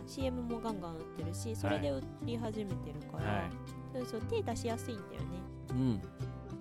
[0.07, 3.51] CM もガンガン売ってるしそれで売り始めてるから、はい。
[3.93, 5.27] そうそう手出しやすいんだよね。
[5.71, 6.01] うん。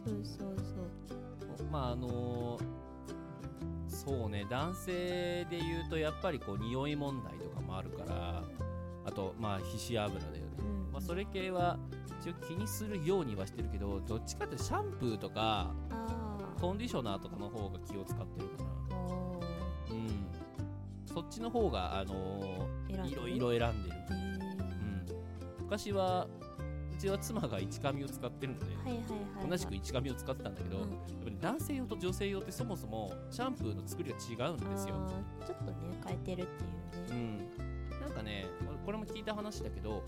[0.04, 0.56] そうそう
[1.58, 1.68] そう。
[1.72, 2.78] まああのー
[3.88, 8.44] そうね男性で言うとやっぱりこう匂い問題とかもあるから
[9.08, 10.42] あとまあ皮脂油だよね、
[10.92, 11.80] まあ、それ系は
[12.22, 15.72] 一応気にするようにはしてるけどどっちかってシャンプーとか
[16.60, 18.70] コンディショナーとかの方が気を使ってるかな
[19.92, 20.28] うん。
[21.06, 25.06] そっちの方があのーいろいろ選んでる、うん、
[25.64, 26.28] 昔は
[26.98, 29.00] うちは妻が一髪を使ってるので、はいはいはい
[29.42, 29.50] はい。
[29.50, 30.88] 同じく一髪を使ってたんだけど、やっ
[31.24, 34.96] ぱり男性用と女性用ってそもそもシャンプーの作りが違うんですよ。
[35.46, 35.74] ちょっとね
[36.06, 37.48] 変えてるっていうね。
[37.92, 38.48] うん、なんかね
[38.88, 40.02] これも聞いた話だけど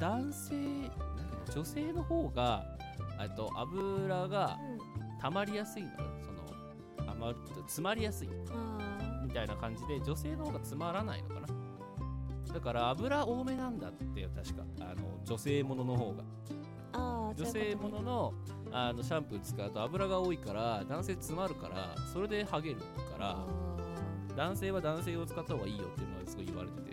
[0.00, 0.56] 男性
[1.54, 2.64] 女性の方が
[3.36, 4.58] と油が
[5.22, 5.96] 溜まりやすいのよ。
[6.20, 6.32] そ
[7.04, 8.28] の余る詰まりやすい。
[9.24, 11.46] みたいな感じで女性の方が詰まらないのかな。
[12.52, 14.64] だから油多めなんだってよ確か。
[14.80, 16.24] あの女性ものの方が。
[17.36, 18.34] 女性ものの
[18.72, 23.36] あのシャンプー使うと油が多いから男性詰まるからそれでハゲるから
[24.36, 26.85] 男性は男性を使った方がいいよっていうのはすごい言われてて、うん、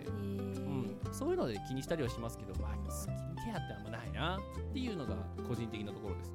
[1.14, 5.14] そういうので気にしたりはしますけどまあスキンケアってあんまないなっていうのが
[5.48, 6.32] 個人的なところです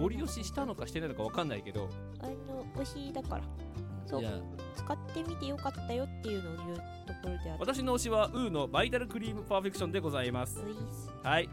[0.00, 1.88] ゴリ押ししたのかしてないのか分かんないけど。
[2.20, 3.42] あの推しだから。
[4.06, 4.22] そう。
[4.76, 6.84] 使ってみてよかったよっていうのを言うとこ
[7.24, 10.62] ろであ私の推しはウーのバイタルクリームパーフェクションでございます。
[11.22, 11.48] はい。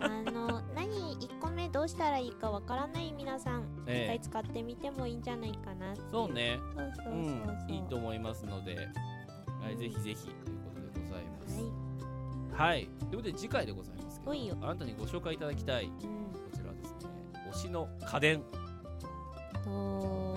[0.00, 4.14] あの何1個目どうしたらいいかわからない皆さん、 ええ。
[4.16, 6.58] 一回使ってみてもいいんじゃないかなそうね。
[6.76, 7.12] そうそうそうそう。
[7.12, 7.70] うん。
[7.70, 8.76] いいと思いますので、
[9.60, 10.28] はい、ぜひぜひ
[12.54, 15.92] はい、ということで次回でございますけどあなたにご紹介いただきたい、こ
[16.52, 17.10] ちらはですね。
[17.52, 18.42] 推しの家電。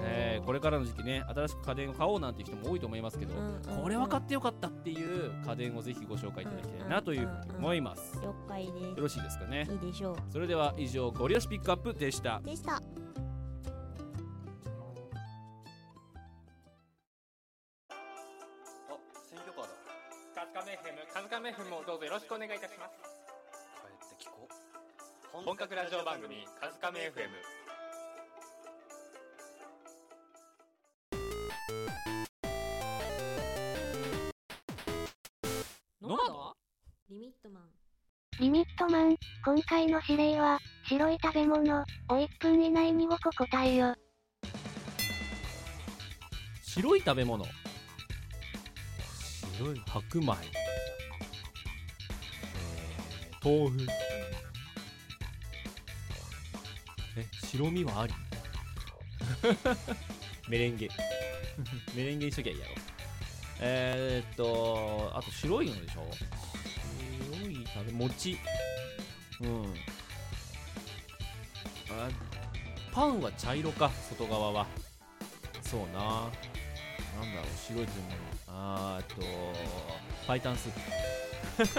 [0.04, 3.34] えーこれからの時期ね新しく家電を買おうなんていう人も多いと思いますけど、
[3.82, 8.86] これは買ってよかったっていう家電をぜひご紹介いただきたいなというふうに思います、了解です。
[8.86, 9.68] よろしいですかね。
[9.70, 10.18] いいでしょう。
[10.32, 12.40] それでは以上ゴリ押しピックアップでした。
[12.46, 12.82] でした
[21.18, 22.92] カズカメフもどうぞよろしくお願いいたします。
[23.82, 24.48] 帰って聞こ
[25.34, 25.44] う。
[25.44, 27.30] 本格ラジオ番組「カズカメ FM」
[36.08, 36.56] ノマド
[37.10, 37.64] リミットマン。
[38.40, 41.80] リミットマン、今回の指令は、白い食べ物。
[41.82, 43.96] を1分以内に5個答えよ。
[46.62, 47.44] 白い食べ物。
[49.58, 50.67] 白い白米。
[53.48, 53.78] 豆腐。
[57.16, 58.14] え白身はあり？
[60.50, 60.90] メレンゲ。
[61.96, 62.74] メレンゲにしときゃいいやろ。
[63.62, 66.12] えー、っとあと白いのでしょ？
[67.32, 68.38] 白い食べ餅。
[69.40, 69.74] うん。
[71.90, 72.10] あ
[72.92, 74.68] パンは茶色か外側は。
[75.62, 76.00] そうな。
[76.02, 78.18] なんだろう白い食べ物
[78.50, 79.24] あーっと
[80.28, 80.80] パイタンスープ
[81.66, 81.70] し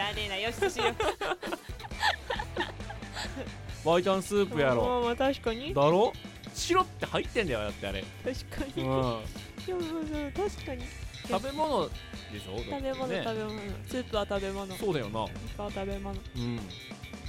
[0.00, 0.84] ゃあねえなよしとしよ
[3.84, 5.72] パイタンスープやまあろまあ確かに。
[5.72, 6.12] だろ？
[6.54, 8.04] 白って入ってんだよだってあれ。
[8.24, 8.92] 確かに、うん。
[8.92, 9.22] そう
[9.66, 9.96] そうそ
[10.44, 10.84] う確かに。
[11.28, 11.92] 食べ物で
[12.40, 12.58] しょ？
[12.58, 13.22] 食べ物、ね。
[13.24, 13.60] 食べ物。
[13.86, 14.74] スープは食べ物。
[14.76, 15.26] そうだよな。
[15.56, 16.14] 他は食べ物。
[16.14, 16.60] うん。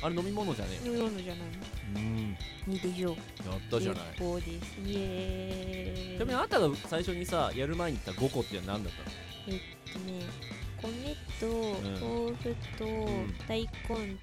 [0.01, 1.37] あれ飲み物じゃねえ飲み物じゃない。
[1.37, 1.45] の
[1.95, 2.37] うん。
[2.73, 3.13] いいでしょう。
[3.13, 3.17] や
[3.55, 4.01] ったじゃない。
[4.09, 4.49] 結構です。
[4.83, 6.17] イエーイ。
[6.17, 9.55] ちなみにあなたが最初にさやる前に言った5個って何だったの？
[9.55, 9.61] えっ
[11.47, 12.85] と豆腐と
[13.47, 13.69] 大根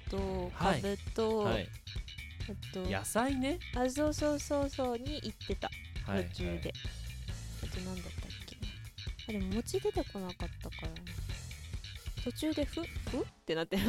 [0.09, 0.81] とはい。
[0.81, 1.67] かぶと、はい。
[2.47, 3.59] あと野菜ね。
[3.75, 5.69] あそうそうそうそうに行ってた。
[6.05, 6.73] はい途中で、
[7.63, 8.11] あと何だったっ
[8.45, 8.57] け
[9.27, 10.95] あでも餅出てこなかったからな
[12.23, 12.85] 途中でふふ？
[12.85, 12.85] っ
[13.45, 13.77] てなって。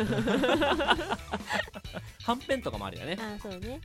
[2.27, 3.17] はんぺんとかもあるよね。
[3.21, 3.81] あそうね。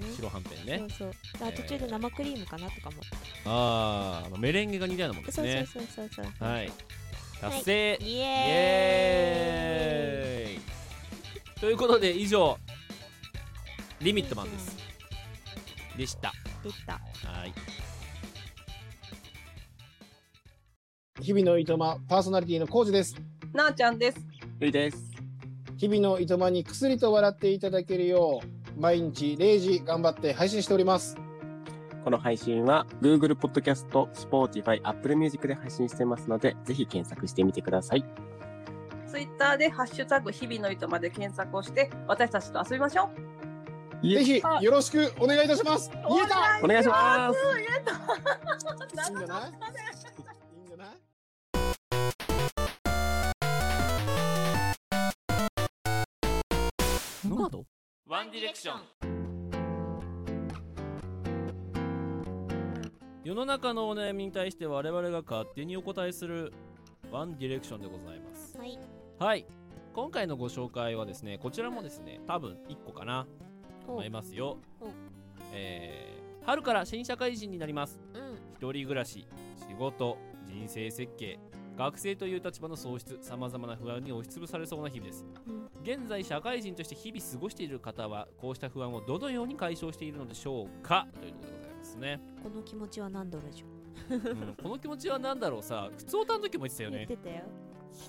[0.00, 0.14] うん。
[0.14, 0.78] 白はんぺんね。
[0.78, 1.48] そうそう。
[1.48, 3.02] あ途中で生クリームかなとかも
[3.44, 6.44] あーあのメレンゲが似たようなもんですそうそうねそうそうそう。
[6.44, 6.72] はい
[7.40, 8.18] 達成、はいイ。
[8.20, 11.60] エーイ。
[11.60, 12.58] ということで以上
[14.00, 14.76] リミットマンです。
[15.96, 16.32] でした。
[16.62, 16.92] でした。
[16.92, 17.00] は
[17.46, 17.52] い。
[21.22, 23.16] 日々のいとまパーソナリティのコウジです。
[23.52, 24.18] なあちゃんです。
[24.60, 25.12] ゆいです。
[25.76, 31.16] 日々のいとまに薬と笑っていただけるよう、毎日0時頑張って配信しております。
[32.06, 38.04] この配信は Google Podcast、Spotify、Apple Music で配信してますので、ぜひ検索してみてください。
[39.08, 43.10] ツイッターでハッシュタグ日々の糸まで検索をして、私たちと遊びましょ
[44.04, 44.08] う。
[44.08, 45.90] ぜひよろしくお願いいたします。
[45.90, 47.90] 言えたお願いします言えた。
[49.10, 49.52] いいんじゃない？
[57.28, 57.64] ノマド
[58.06, 59.15] ワンディレクション
[63.26, 66.52] 世の中のお悩みに対して我々が勝手にお答えする
[67.10, 68.56] ワンディレクションでございます。
[68.56, 68.78] はい。
[69.18, 69.46] はい。
[69.94, 73.26] 今回のご紹介はですねこちらもですね多分1個かな。
[73.88, 73.94] お。
[73.94, 74.58] 思いますよ。
[74.80, 74.90] お。
[75.52, 77.98] えー、春から新社会人になります。
[78.14, 78.34] うん。
[78.54, 79.26] 一人暮らし
[79.68, 81.40] 仕事人生設計
[81.76, 85.26] 学生という立場の喪失さまざまな不安に押しつぶされそうな日々です。
[85.48, 85.68] うん。
[85.82, 91.08] 現在社会人として日々過ごしている方はこうした不安をどのように解消しているのでしょうか？
[91.20, 93.66] ということでございますね、この気持ちは何だろうじゃ
[94.10, 95.88] うん、この気持ちは何だろうさ。
[95.96, 97.06] 普通歌の時も言ってたよね。
[97.08, 97.44] 言ってたよ。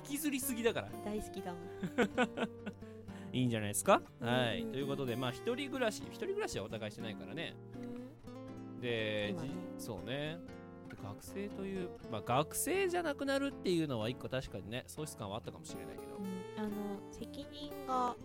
[0.05, 0.89] 引きずりすぎだから。
[1.05, 1.61] 大好きだもん。
[3.34, 4.01] いいんじゃないですか？
[4.19, 4.65] はい。
[4.65, 7.55] ということでまあ一人暮らし一人暮らしはお互いしてないからね。
[8.82, 9.49] で、今ね。
[9.78, 10.39] じそうね。
[11.03, 16.17] 学生というまあ学生じゃなくなるっていうのは一個確かにね喪失感はあったかもしれないけど。
[16.57, 16.69] あの
[17.11, 18.15] 責任が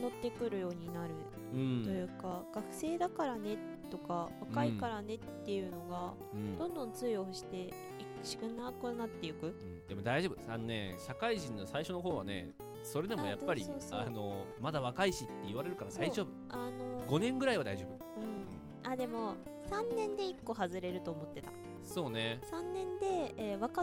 [0.00, 1.14] 乗ってくるようになる
[1.52, 1.82] うん。
[1.84, 3.56] というか、学生だからね
[3.88, 6.58] とか若いからねっていうのが、うん。
[6.58, 7.74] どんどん通用してい
[8.22, 9.54] しくなくなっていく、
[9.88, 10.52] でも大丈夫。
[10.52, 16.26] あのね社会人の最初の方はねそれでもやっぱりあのまだ若いしって言われるから大丈夫。
[16.48, 18.20] あの5年ぐらいは大丈夫。
[18.20, 19.34] うん、あでも
[19.70, 21.50] 3年で1個外れると思ってた。
[21.82, 22.40] そうね。
[22.50, 23.82] 3年で、えー、若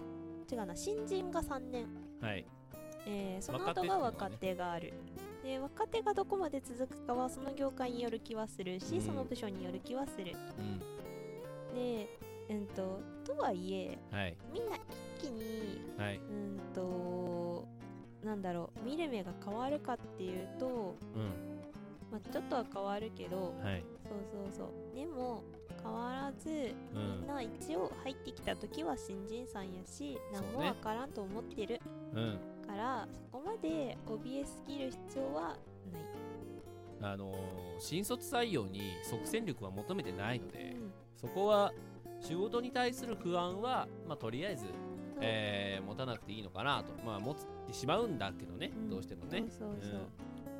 [0.51, 1.87] 違うな新人が3年、
[2.21, 2.45] はい。
[3.07, 4.93] えーその後が若手がある、
[5.45, 9.01] で若手がどこまで続くかはその業界による気はするし、うん。
[9.01, 10.35] その部署による気はする。
[10.57, 11.75] うん。
[11.75, 12.09] で
[12.49, 14.35] うんととはいえはい。
[14.51, 14.75] みんな
[15.19, 16.17] 一気にはい。
[16.17, 17.67] うんと
[18.23, 21.31] なんだろう見る目が変わるかっていうと、うん。
[22.11, 23.83] まあ、ちょっとは変わるけど、はい。
[24.03, 24.13] そう
[24.51, 24.95] そうそう。
[24.95, 25.43] でも
[25.83, 27.19] 変わらず、うん。
[27.19, 31.79] みんな一応入ってきた時は新人さんやし何もわからんと思ってる、
[32.15, 32.39] うん
[32.75, 35.57] からそこまで怯えすぎる必要は
[37.01, 37.35] ないあのー
[37.77, 40.77] 新卒採用に即戦力は求めてないので、
[41.17, 41.73] そこは
[42.21, 44.67] 仕事に対する不安は、まあ、とりあえず、
[45.19, 47.35] えー持たなくていいのかなと、まあ、持っ
[47.67, 49.43] てしまうんだけどね、どうしてもね。
[49.49, 50.03] そうそうそうん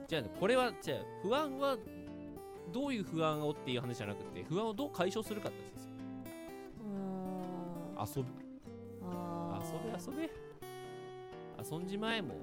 [0.08, 1.78] じゃあね、これは、じゃあ不安は、
[2.74, 5.86] どういう不安をっていう話じゃなくて、不安をどう解消するかって話です
[8.18, 8.20] よ。
[8.20, 8.30] 遊ぶ。
[9.10, 9.72] あ遊
[10.14, 10.45] べ、遊べ。
[11.72, 12.36] 遊んじまえも。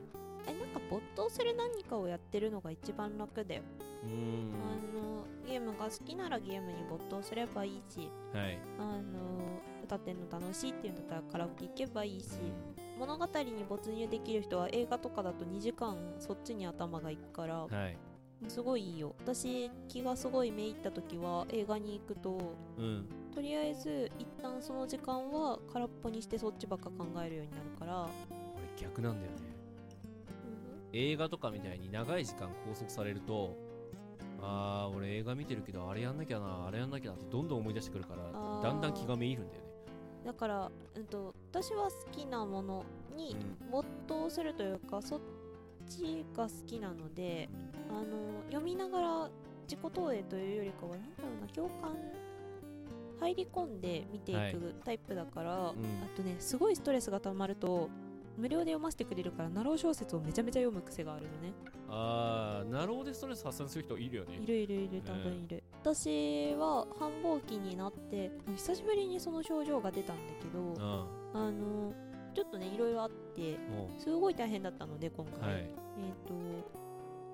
[0.46, 3.62] えなんか没頭する何かをやってるのが一番楽だよ。
[4.02, 4.52] うーん。
[4.54, 8.58] あのゲームが好きならゲームに没頭すればいいしはい。
[8.78, 12.28] あの歌ってんの楽しいっていうんだったらカラオケ行けばいいし
[12.98, 17.96] 物語に没入できる人は映画とかだと2時間そっちに頭がいくから、はい。
[18.48, 19.14] すごいいいよ。
[19.20, 22.38] 私気がすごいめいった時は映画に行くと
[22.78, 23.06] うん。
[23.32, 28.41] とりあえず一旦その時間は空っぽにしてそっちばっか考えるようになるから俺
[28.82, 29.38] 逆なんだよね。
[30.92, 33.56] 映画とかみたいに長い時間拘束されると
[34.42, 38.24] あー俺映画見てるけどあれやんなきゃなあれやんなきゃなってどんどん思い出してくるから
[38.62, 39.68] だんだん気がめいるんだよね。
[40.26, 42.84] だから、うん、と私は好きなもの
[43.16, 43.36] に
[43.70, 45.20] 没頭するというか、そっ
[45.88, 47.48] ちが好きなので、
[47.90, 49.30] あの読みながら
[49.64, 51.96] 自己投影というよりかはなんだろうな共感
[53.20, 54.54] 入り込んで見ていはい。
[54.54, 55.56] くタイプだから、ん。
[55.56, 55.72] あ
[56.14, 57.88] とねすごいストレスがたまると
[58.36, 61.52] 無料で読ませてくれるからナロー小説をめちゃめちゃ読む癖があるのね。
[61.88, 64.36] あーなるほどでストレス発散する人いるよね。
[64.36, 71.38] いるいるいる多分いる、私は繁忙期になって久しぶりにその症状が出たんだけど、うん。
[71.38, 71.92] あの
[72.34, 73.58] ちょっとねいろいろあって
[73.98, 75.60] すごい大変だったので今回、はい。
[75.60, 75.70] えっ、
[76.26, 76.34] と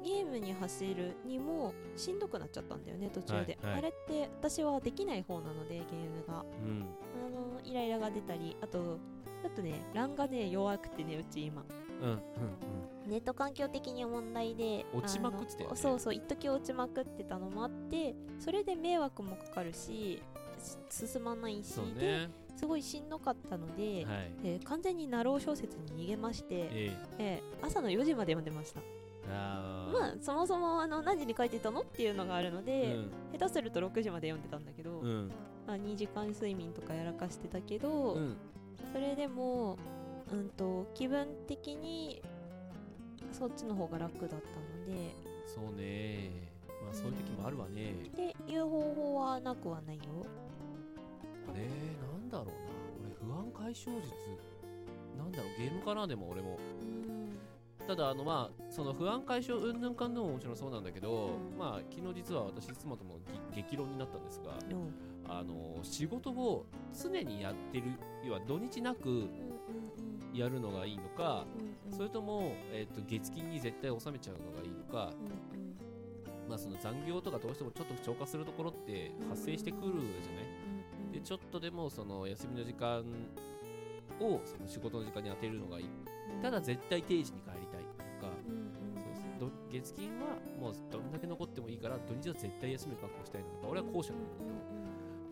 [0.04, 3.78] ゲームに走るにもしんどくなっちゃったんだよね途中で、はいはい。
[3.78, 6.44] あれって私はできない方なのでゲームが。
[6.64, 6.86] うん。
[7.26, 11.64] あのイライラが出たりあとちょっとねランがね弱くてねうち今。
[12.00, 12.18] うんうん
[13.08, 15.76] ネット環境的に問題で落ちまくってたよね。
[15.76, 20.22] そうそう一時落ちまくってたのもあってそれで迷惑もかかるし
[20.90, 21.92] し進まないし、そうね。
[21.94, 24.32] ですごいしんどかったので、はい。
[24.44, 27.42] えー完全にナロー小説に逃げまして、ええ。
[27.62, 28.80] ー朝の4時まで読んでました。
[29.30, 29.92] あー。
[29.92, 33.38] まあそもそもあの何時に書いてたのっていうのがあるので、うん。
[33.38, 35.32] 下手すると6時まで読んでたんだけど、うん。
[35.66, 38.36] まあ、2時間睡眠とかやらかしてたけど、うん
[38.92, 39.76] それでも、
[40.32, 42.22] うん、と気分的に
[43.32, 44.40] そっちの方が楽だったの
[44.86, 45.14] で。
[45.46, 46.48] そうね。
[46.84, 47.92] まあそういう時もあるわね。
[47.92, 50.02] っていう方法はなくはないよ。
[51.48, 51.66] あれ？
[51.66, 52.52] なんだろうな。
[53.04, 54.14] 俺不安解消術。
[55.16, 55.58] なんだろう。
[55.58, 56.06] ゲームかな？
[56.06, 56.58] でも俺も。
[57.86, 63.18] ただあのまあその不安解消うんぬんかんぬんももちろんそうなんだけど、まあ昨日実は私妻とも
[63.54, 64.52] ぎ激論になったんですが、
[65.28, 67.84] あの仕事を常にやってる
[68.24, 69.28] 要は土日なく
[70.32, 71.46] やるのがいいのか、
[71.90, 75.12] それとも、えっと月金に絶対納めちゃうのがいいのか、
[76.48, 80.40] まあその残業とかどうしてもちょっと超過するところって発生してくるじゃな
[81.10, 83.04] い、でちょっとでもその休みの時間
[84.20, 85.86] をその仕事の時間に当てるのがいい、
[86.42, 88.32] ただ絶対定時に帰りたいとか、
[88.96, 93.68] そうそうど月金はもうどんだけ残ってもいいから土日は絶対休みを確保したいのか。
[93.68, 94.50] 俺は後者なんだけど、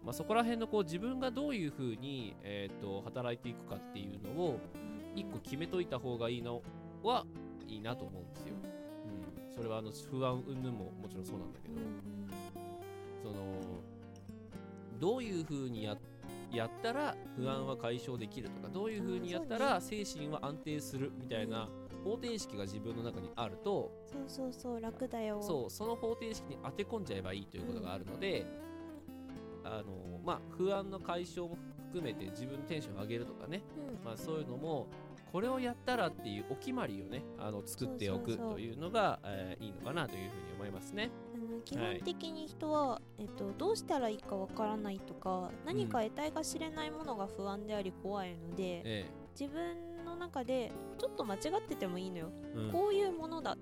[0.07, 4.61] まあ、そこら辺のこう自分がどういうふうに、えー、と働いていくかっていうのを
[5.16, 6.62] 一個決めといた方がいいの
[7.02, 7.26] は
[7.66, 8.54] いいなと思うんですよ。
[9.48, 11.74] うん、それはあの不安云々ももちろんそうなんだけど、
[13.20, 13.61] その
[15.00, 15.96] どういうふうにや
[16.52, 21.68] やったら不安は解消できるとかどういうふうにやったら精神は安定するみたいな
[22.04, 28.46] 方程式が自分の中にあるとそうそうそう楽だよそうその方程式に当て込んじゃえばいいということがあるので、
[29.79, 31.57] あのまあ不安の解消も
[31.87, 33.62] 含めて自分のテンションを上げるとかね、
[34.05, 34.89] まあ、そういうのも
[35.33, 38.55] これをやったらっていうお決まりをねあの作っておくそうそうそう。
[38.55, 41.11] というのがえーいいのかなというふうに思いますね。
[41.35, 49.07] あの基本的に人は、えっと、どうしたらいいかわからないとか何か得体が知れないものが不安であり怖いので、え。
[49.39, 52.70] 自分の中でちょっと間違っててもいいのよ、うん。
[52.72, 53.59] こういうものだ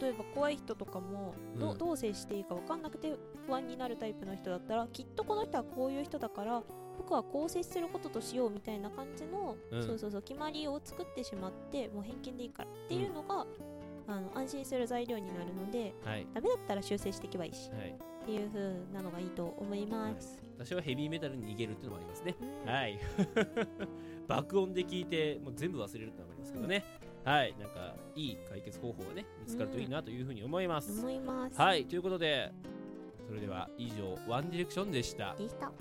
[0.00, 3.14] 例えば怖い人とかもど,、ううんどう接していいか分かんなくて
[3.46, 6.62] 不安になるタイプの人だったらきっとこの人はこういう人だから
[6.98, 13.46] 僕はこう接することとしようみたいな感じの、うんそうそうそう決まりを作ってしまってもう偏見でいいからっていうのが、
[14.08, 17.94] あの安心する材料になるので、はいダメだったら修正していけばいいし、はい
[18.26, 18.60] っていう風
[18.92, 20.36] なのがいいと思います。
[20.58, 22.34] 私はヘビーメタルに逃げるっていうのもありますね。
[22.64, 22.98] はい。
[24.26, 26.84] 爆音で聞いて、もう全部忘れるってのもありますけどね。
[27.26, 27.54] はい。
[27.58, 31.00] なんか、いい解決方法がね、見つかるといいなというふうに思います。
[31.00, 31.60] 思います。
[31.60, 31.84] はい。
[31.84, 32.52] ということで、
[33.26, 35.34] それでは以上、ワンディレクションでした。
[35.36, 35.72] でした。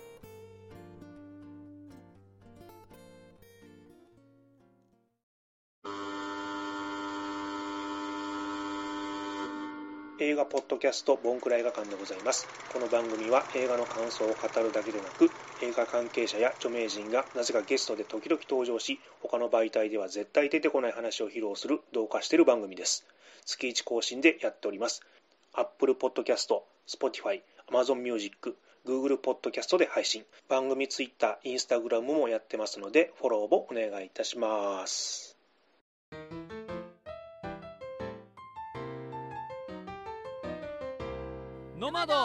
[10.18, 12.48] 映画ポッドキャストボンクラ映画館でございます。
[12.72, 15.30] この番組は映画の感想を語るだけでなく、
[15.62, 23.06] 映画関係者や著名人がなぜかゲストで時々登場し、他の媒体では絶対出てこない話を披露する同化している番組です。
[23.46, 25.02] 月1更新でやっております。
[25.52, 28.56] Apple Podcast、Spotify、Amazon Music、
[28.86, 30.24] Google Podcast で配信。
[30.48, 35.35] 番組 Twitter、Instagram もやってますので、フォローもお願いいたします。
[41.86, 42.16] ノマド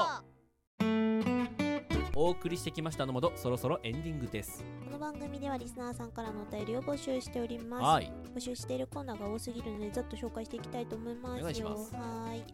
[2.16, 7.82] お送りしてきましたノマドそろそろエンディングですこの番組ではリスナーさんからのお便りを募集しております。
[7.82, 11.40] はい募集しているコーナーが多すぎるのでざっと紹介していきたいと思いますよ。
[11.40, 12.44] お願いしますはーい。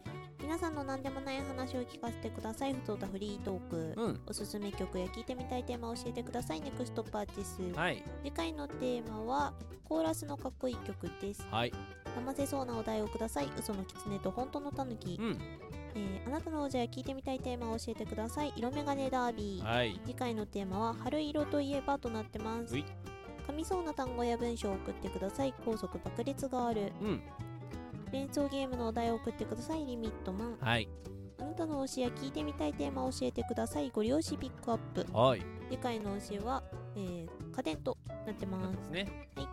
[0.41, 2.73] 皆さんの何でもない話を聞かせてください。
[2.73, 6.61] ふとたフリートーク、うんおすすめ曲や聞いてみたいテーマを教えてください。
[6.61, 7.73] ネクストパーティス。
[7.73, 9.53] はい次回のテーマは
[9.85, 11.47] コーラスのかっこいい曲です。
[11.51, 11.73] はい
[12.17, 13.49] 騙せそうなお題をください。
[13.57, 15.17] 嘘の狐と本当のタヌキ。
[15.97, 18.53] えーあなたの王者や聞いてみたいテーマを教えてください。
[18.55, 19.65] 色眼鏡ダービー。
[19.65, 22.75] はい次回のテーマは春色といえばとなってます。
[22.75, 22.83] 噛
[23.55, 25.53] みそうな単語や文章を送ってください。
[25.65, 26.91] 高速爆裂がある。
[27.01, 27.21] うん
[28.11, 29.85] 連想ゲームのお題を送ってください。
[29.85, 30.57] リミットマン。
[30.59, 30.87] はい
[31.39, 33.89] あなたの推しや聞いてみたいテーマを教えてください。
[33.91, 35.05] ご両親ピックアップ。
[35.13, 36.63] はい次回の推しは、
[36.95, 39.47] えー家電となってますねはい。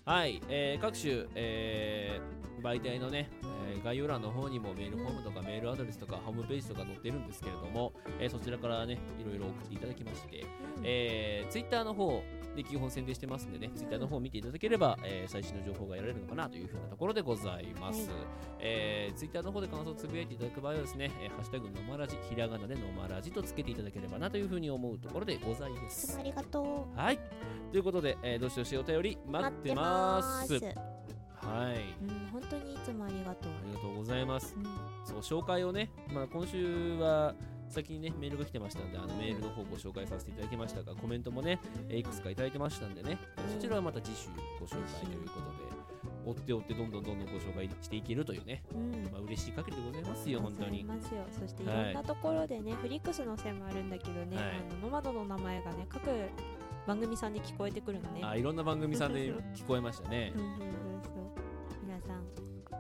[0.06, 10.46] はい、えー各種、えー媒体のね、えー概要欄の方にもメールフォームとかメールアドレスとかホームページとか載ってるんですけれども、えーそちらからね、いろいろ送っていただきまして、
[10.84, 12.24] えー、ツイッターの方
[12.56, 18.10] で基本宣伝してますんでね、ツイッターの方を見ていただければ、えー最新の情報が得られるのかなというふうなところでございます。
[18.60, 26.18] えー、ツイッターの方で感想をつぶやいていただく場合はですね、えーハッシュタグのまらじ、ひらがなでのまらじとつけていただければなというふうに思うところでございます。
[26.18, 26.98] ありがとう。
[26.98, 27.20] はい。
[27.72, 30.60] ということで、えーどしどしお便り待ってます。
[31.46, 31.96] はい。
[32.02, 33.52] うん、本当にいつもありがとう。
[33.52, 34.56] ありがとうございます。
[35.06, 37.36] そう、紹介をね、まあ今週は
[37.70, 43.18] 先にね、メールが来てましたんで、あのメールの方ご紹介させていただきましたが、コメントもね、えーいくつかいただいてましたんでね、
[43.56, 44.30] そちらはまた次週
[44.60, 45.74] ご紹介ということで、
[46.26, 48.64] 追って追ってどんどんどんどんご紹介していけるというね、
[49.12, 50.84] まあ嬉しい限りでございますよ、本当に。
[50.84, 54.46] ますよそしていはいろんなところでね、フリックスの線もあるんだけどね、はい。
[54.46, 56.10] あのノマドの名前がね各
[56.86, 58.22] 番組さんで聞こえてくるのね。
[58.24, 60.32] あ、いろんな番組さんで聞こえましたね。
[60.36, 60.44] そう。
[60.44, 60.93] そうそうん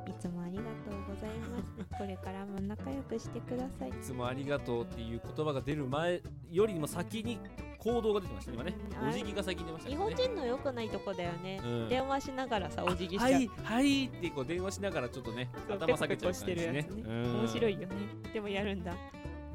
[0.07, 1.97] いつもありがとうございます。
[1.97, 3.89] これからも仲良くしてください。
[3.89, 7.39] いつもありがとうっていう言葉が出る前よりも先に
[7.77, 8.51] 行動が出てました。
[8.51, 8.75] ね、今ね。
[9.01, 10.01] うんお辞儀が先に出ました日ね。
[10.01, 11.89] 本人の良くないとこだよね、うん。
[11.89, 17.03] 電話しながらさお辞儀しちゃうはい、はいってこう電話しながらちょっとね、頭下げちゃうペコペコしてるやつね。
[17.05, 17.39] うん。
[17.39, 17.87] 面白いよね。
[18.33, 18.93] でもやるんだ。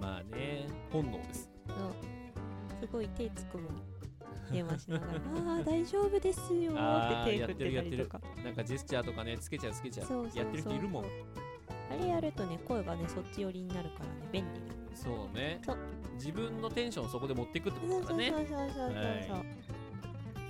[0.01, 1.51] まあね、本能です。
[1.66, 1.76] そう。
[2.80, 3.97] すごい手つくもん
[4.53, 8.20] 電話しながらああ大丈夫ですよって手振ってやってるやってるたりとか。
[8.44, 10.07] なんかジェスチャーとかね、つけちゃうつけちゃう。
[10.07, 11.05] そうそうそうやってる人いるもん。
[11.05, 11.09] あ
[12.03, 14.61] れやるとね声がねそっち寄りになるからね便利
[14.94, 15.61] そうね。
[16.14, 18.30] 自分のテンションをそこで持っていくってことだからね。
[18.30, 19.59] そうそうそうそうそうはい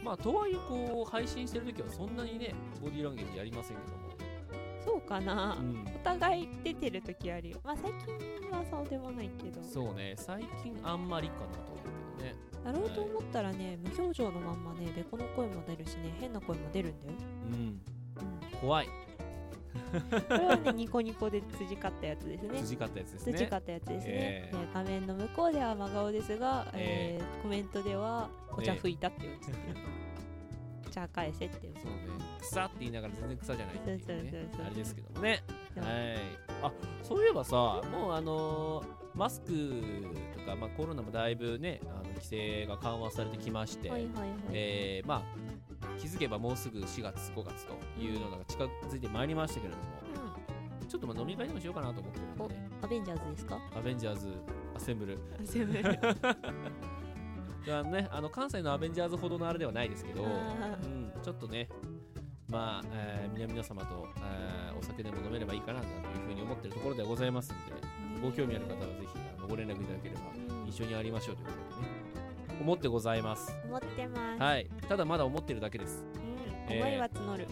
[0.04, 4.08] まあ、とはいえ、こう、配信してるときはそんなにね、ボディーランゲージやりませんけども。
[4.82, 12.36] そうかな、うんお互い出てる時あるよまあ最近はそうでもないけどそうね、最近あんまりかなと思うけどね。
[12.68, 17.12] やろうと思ったらね無表情のまんまねベコの声も出るしね変な声も出るんだよ。
[17.52, 17.80] うん。
[18.60, 18.88] 怖い。
[20.28, 22.60] これはねニコニコで辻かったやつですね。
[22.60, 23.32] 辻かったやつですね。
[23.32, 24.56] 辻かったやつですね、ええ。
[24.56, 29.54] で画面の向こうでは真顔ですが、えーコメントではお茶拭いたって言ってる、
[30.90, 31.98] 茶返せって言ってそうね、
[32.40, 34.66] 草って言いながら全然草じゃないっていうそうそううそう。
[34.66, 35.42] あれですけどもね。
[35.76, 36.16] はい。
[36.62, 36.72] あ、
[37.04, 37.56] そういえばさ、
[37.92, 39.50] もうあのーマスク
[40.38, 45.22] とか、まあ、コロナもだいぶね、あの規制が緩和されてきまして、はいはいはいえーまあ、
[46.00, 49.84] 気づけばもうすぐ4月、5月というのが近づいてまいりましたけれども、
[50.88, 52.70] ちょっとまあ飲み会でもしようかなと思ってるんでね。
[52.80, 53.58] アベンジャーズですか？
[53.76, 54.28] アベンジャーズ
[54.76, 55.18] アセンブル。
[55.42, 55.82] アセンブル。
[57.70, 61.68] あのね、あの関西のアベンジャーズほどのあれではないですけど、うあん、ちょっとね、
[62.48, 65.92] まあ、えー皆々様と、えーお酒でも飲めればいいかなという
[66.28, 67.72] ふうに思ってるところではございますんで、
[68.22, 70.20] ご興味ある方はぜひあのご連絡いただければ
[70.66, 73.54] 一緒にやりましょうということでね、思ってございます。
[73.64, 76.04] 思ってます、はい、ただまだ思ってるだけです。
[76.14, 76.82] うん、えー。
[76.82, 77.46] 思いは募る、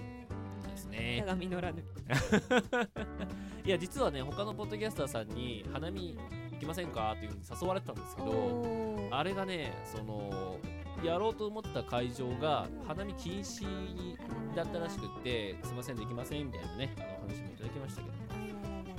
[0.68, 1.24] ですね。
[1.38, 1.82] 実らぬ。
[3.64, 6.16] いや実はね他のポッドキャスターさんに花見
[6.52, 10.58] 行きませんかっていうふうに誘われてたんですけどあれがねその
[11.02, 13.66] やろうと思った会場が花見禁止
[14.54, 18.16] だったらしくってすいませんできませんみたいなねあのお話もいただきましたけど。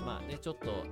[0.06, 0.86] まあねちょっと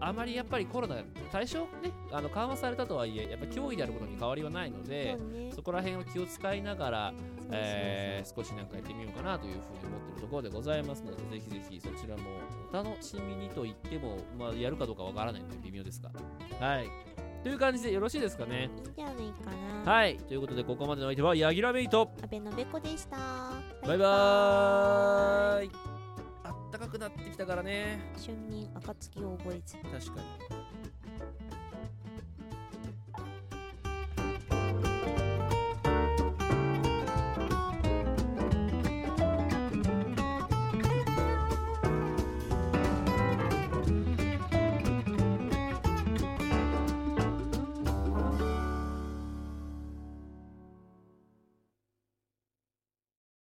[0.00, 0.96] あまりやっぱりコロナ
[1.30, 7.14] 対象ねあの緩和されたとはいえやっぱ脅威であることに変わりはないのでそ、ね,、こら辺を気を使いながら、
[7.50, 12.22] えー、少しなんかやってみようかなというふうに思ってるところでございますのでぜひぜひそちらも
[12.72, 16.10] お楽しみにと言っても、まあ、やるかどうかわからないので微妙ですが。
[16.58, 16.88] はい。
[17.42, 18.70] という感じでよろしいですかね。
[18.74, 19.50] いいんじゃないか
[19.84, 19.92] な。
[19.92, 20.16] はい。
[20.18, 23.16] ということでここまでの相手はヤギラメイト阿部のべこでした。
[23.86, 25.89] バイバーイ,バイバーイ。
[26.70, 27.98] 暖かくなってきたからね。
[28.24, 29.76] 春眠暁を覚えず。
[29.78, 30.69] 確かに。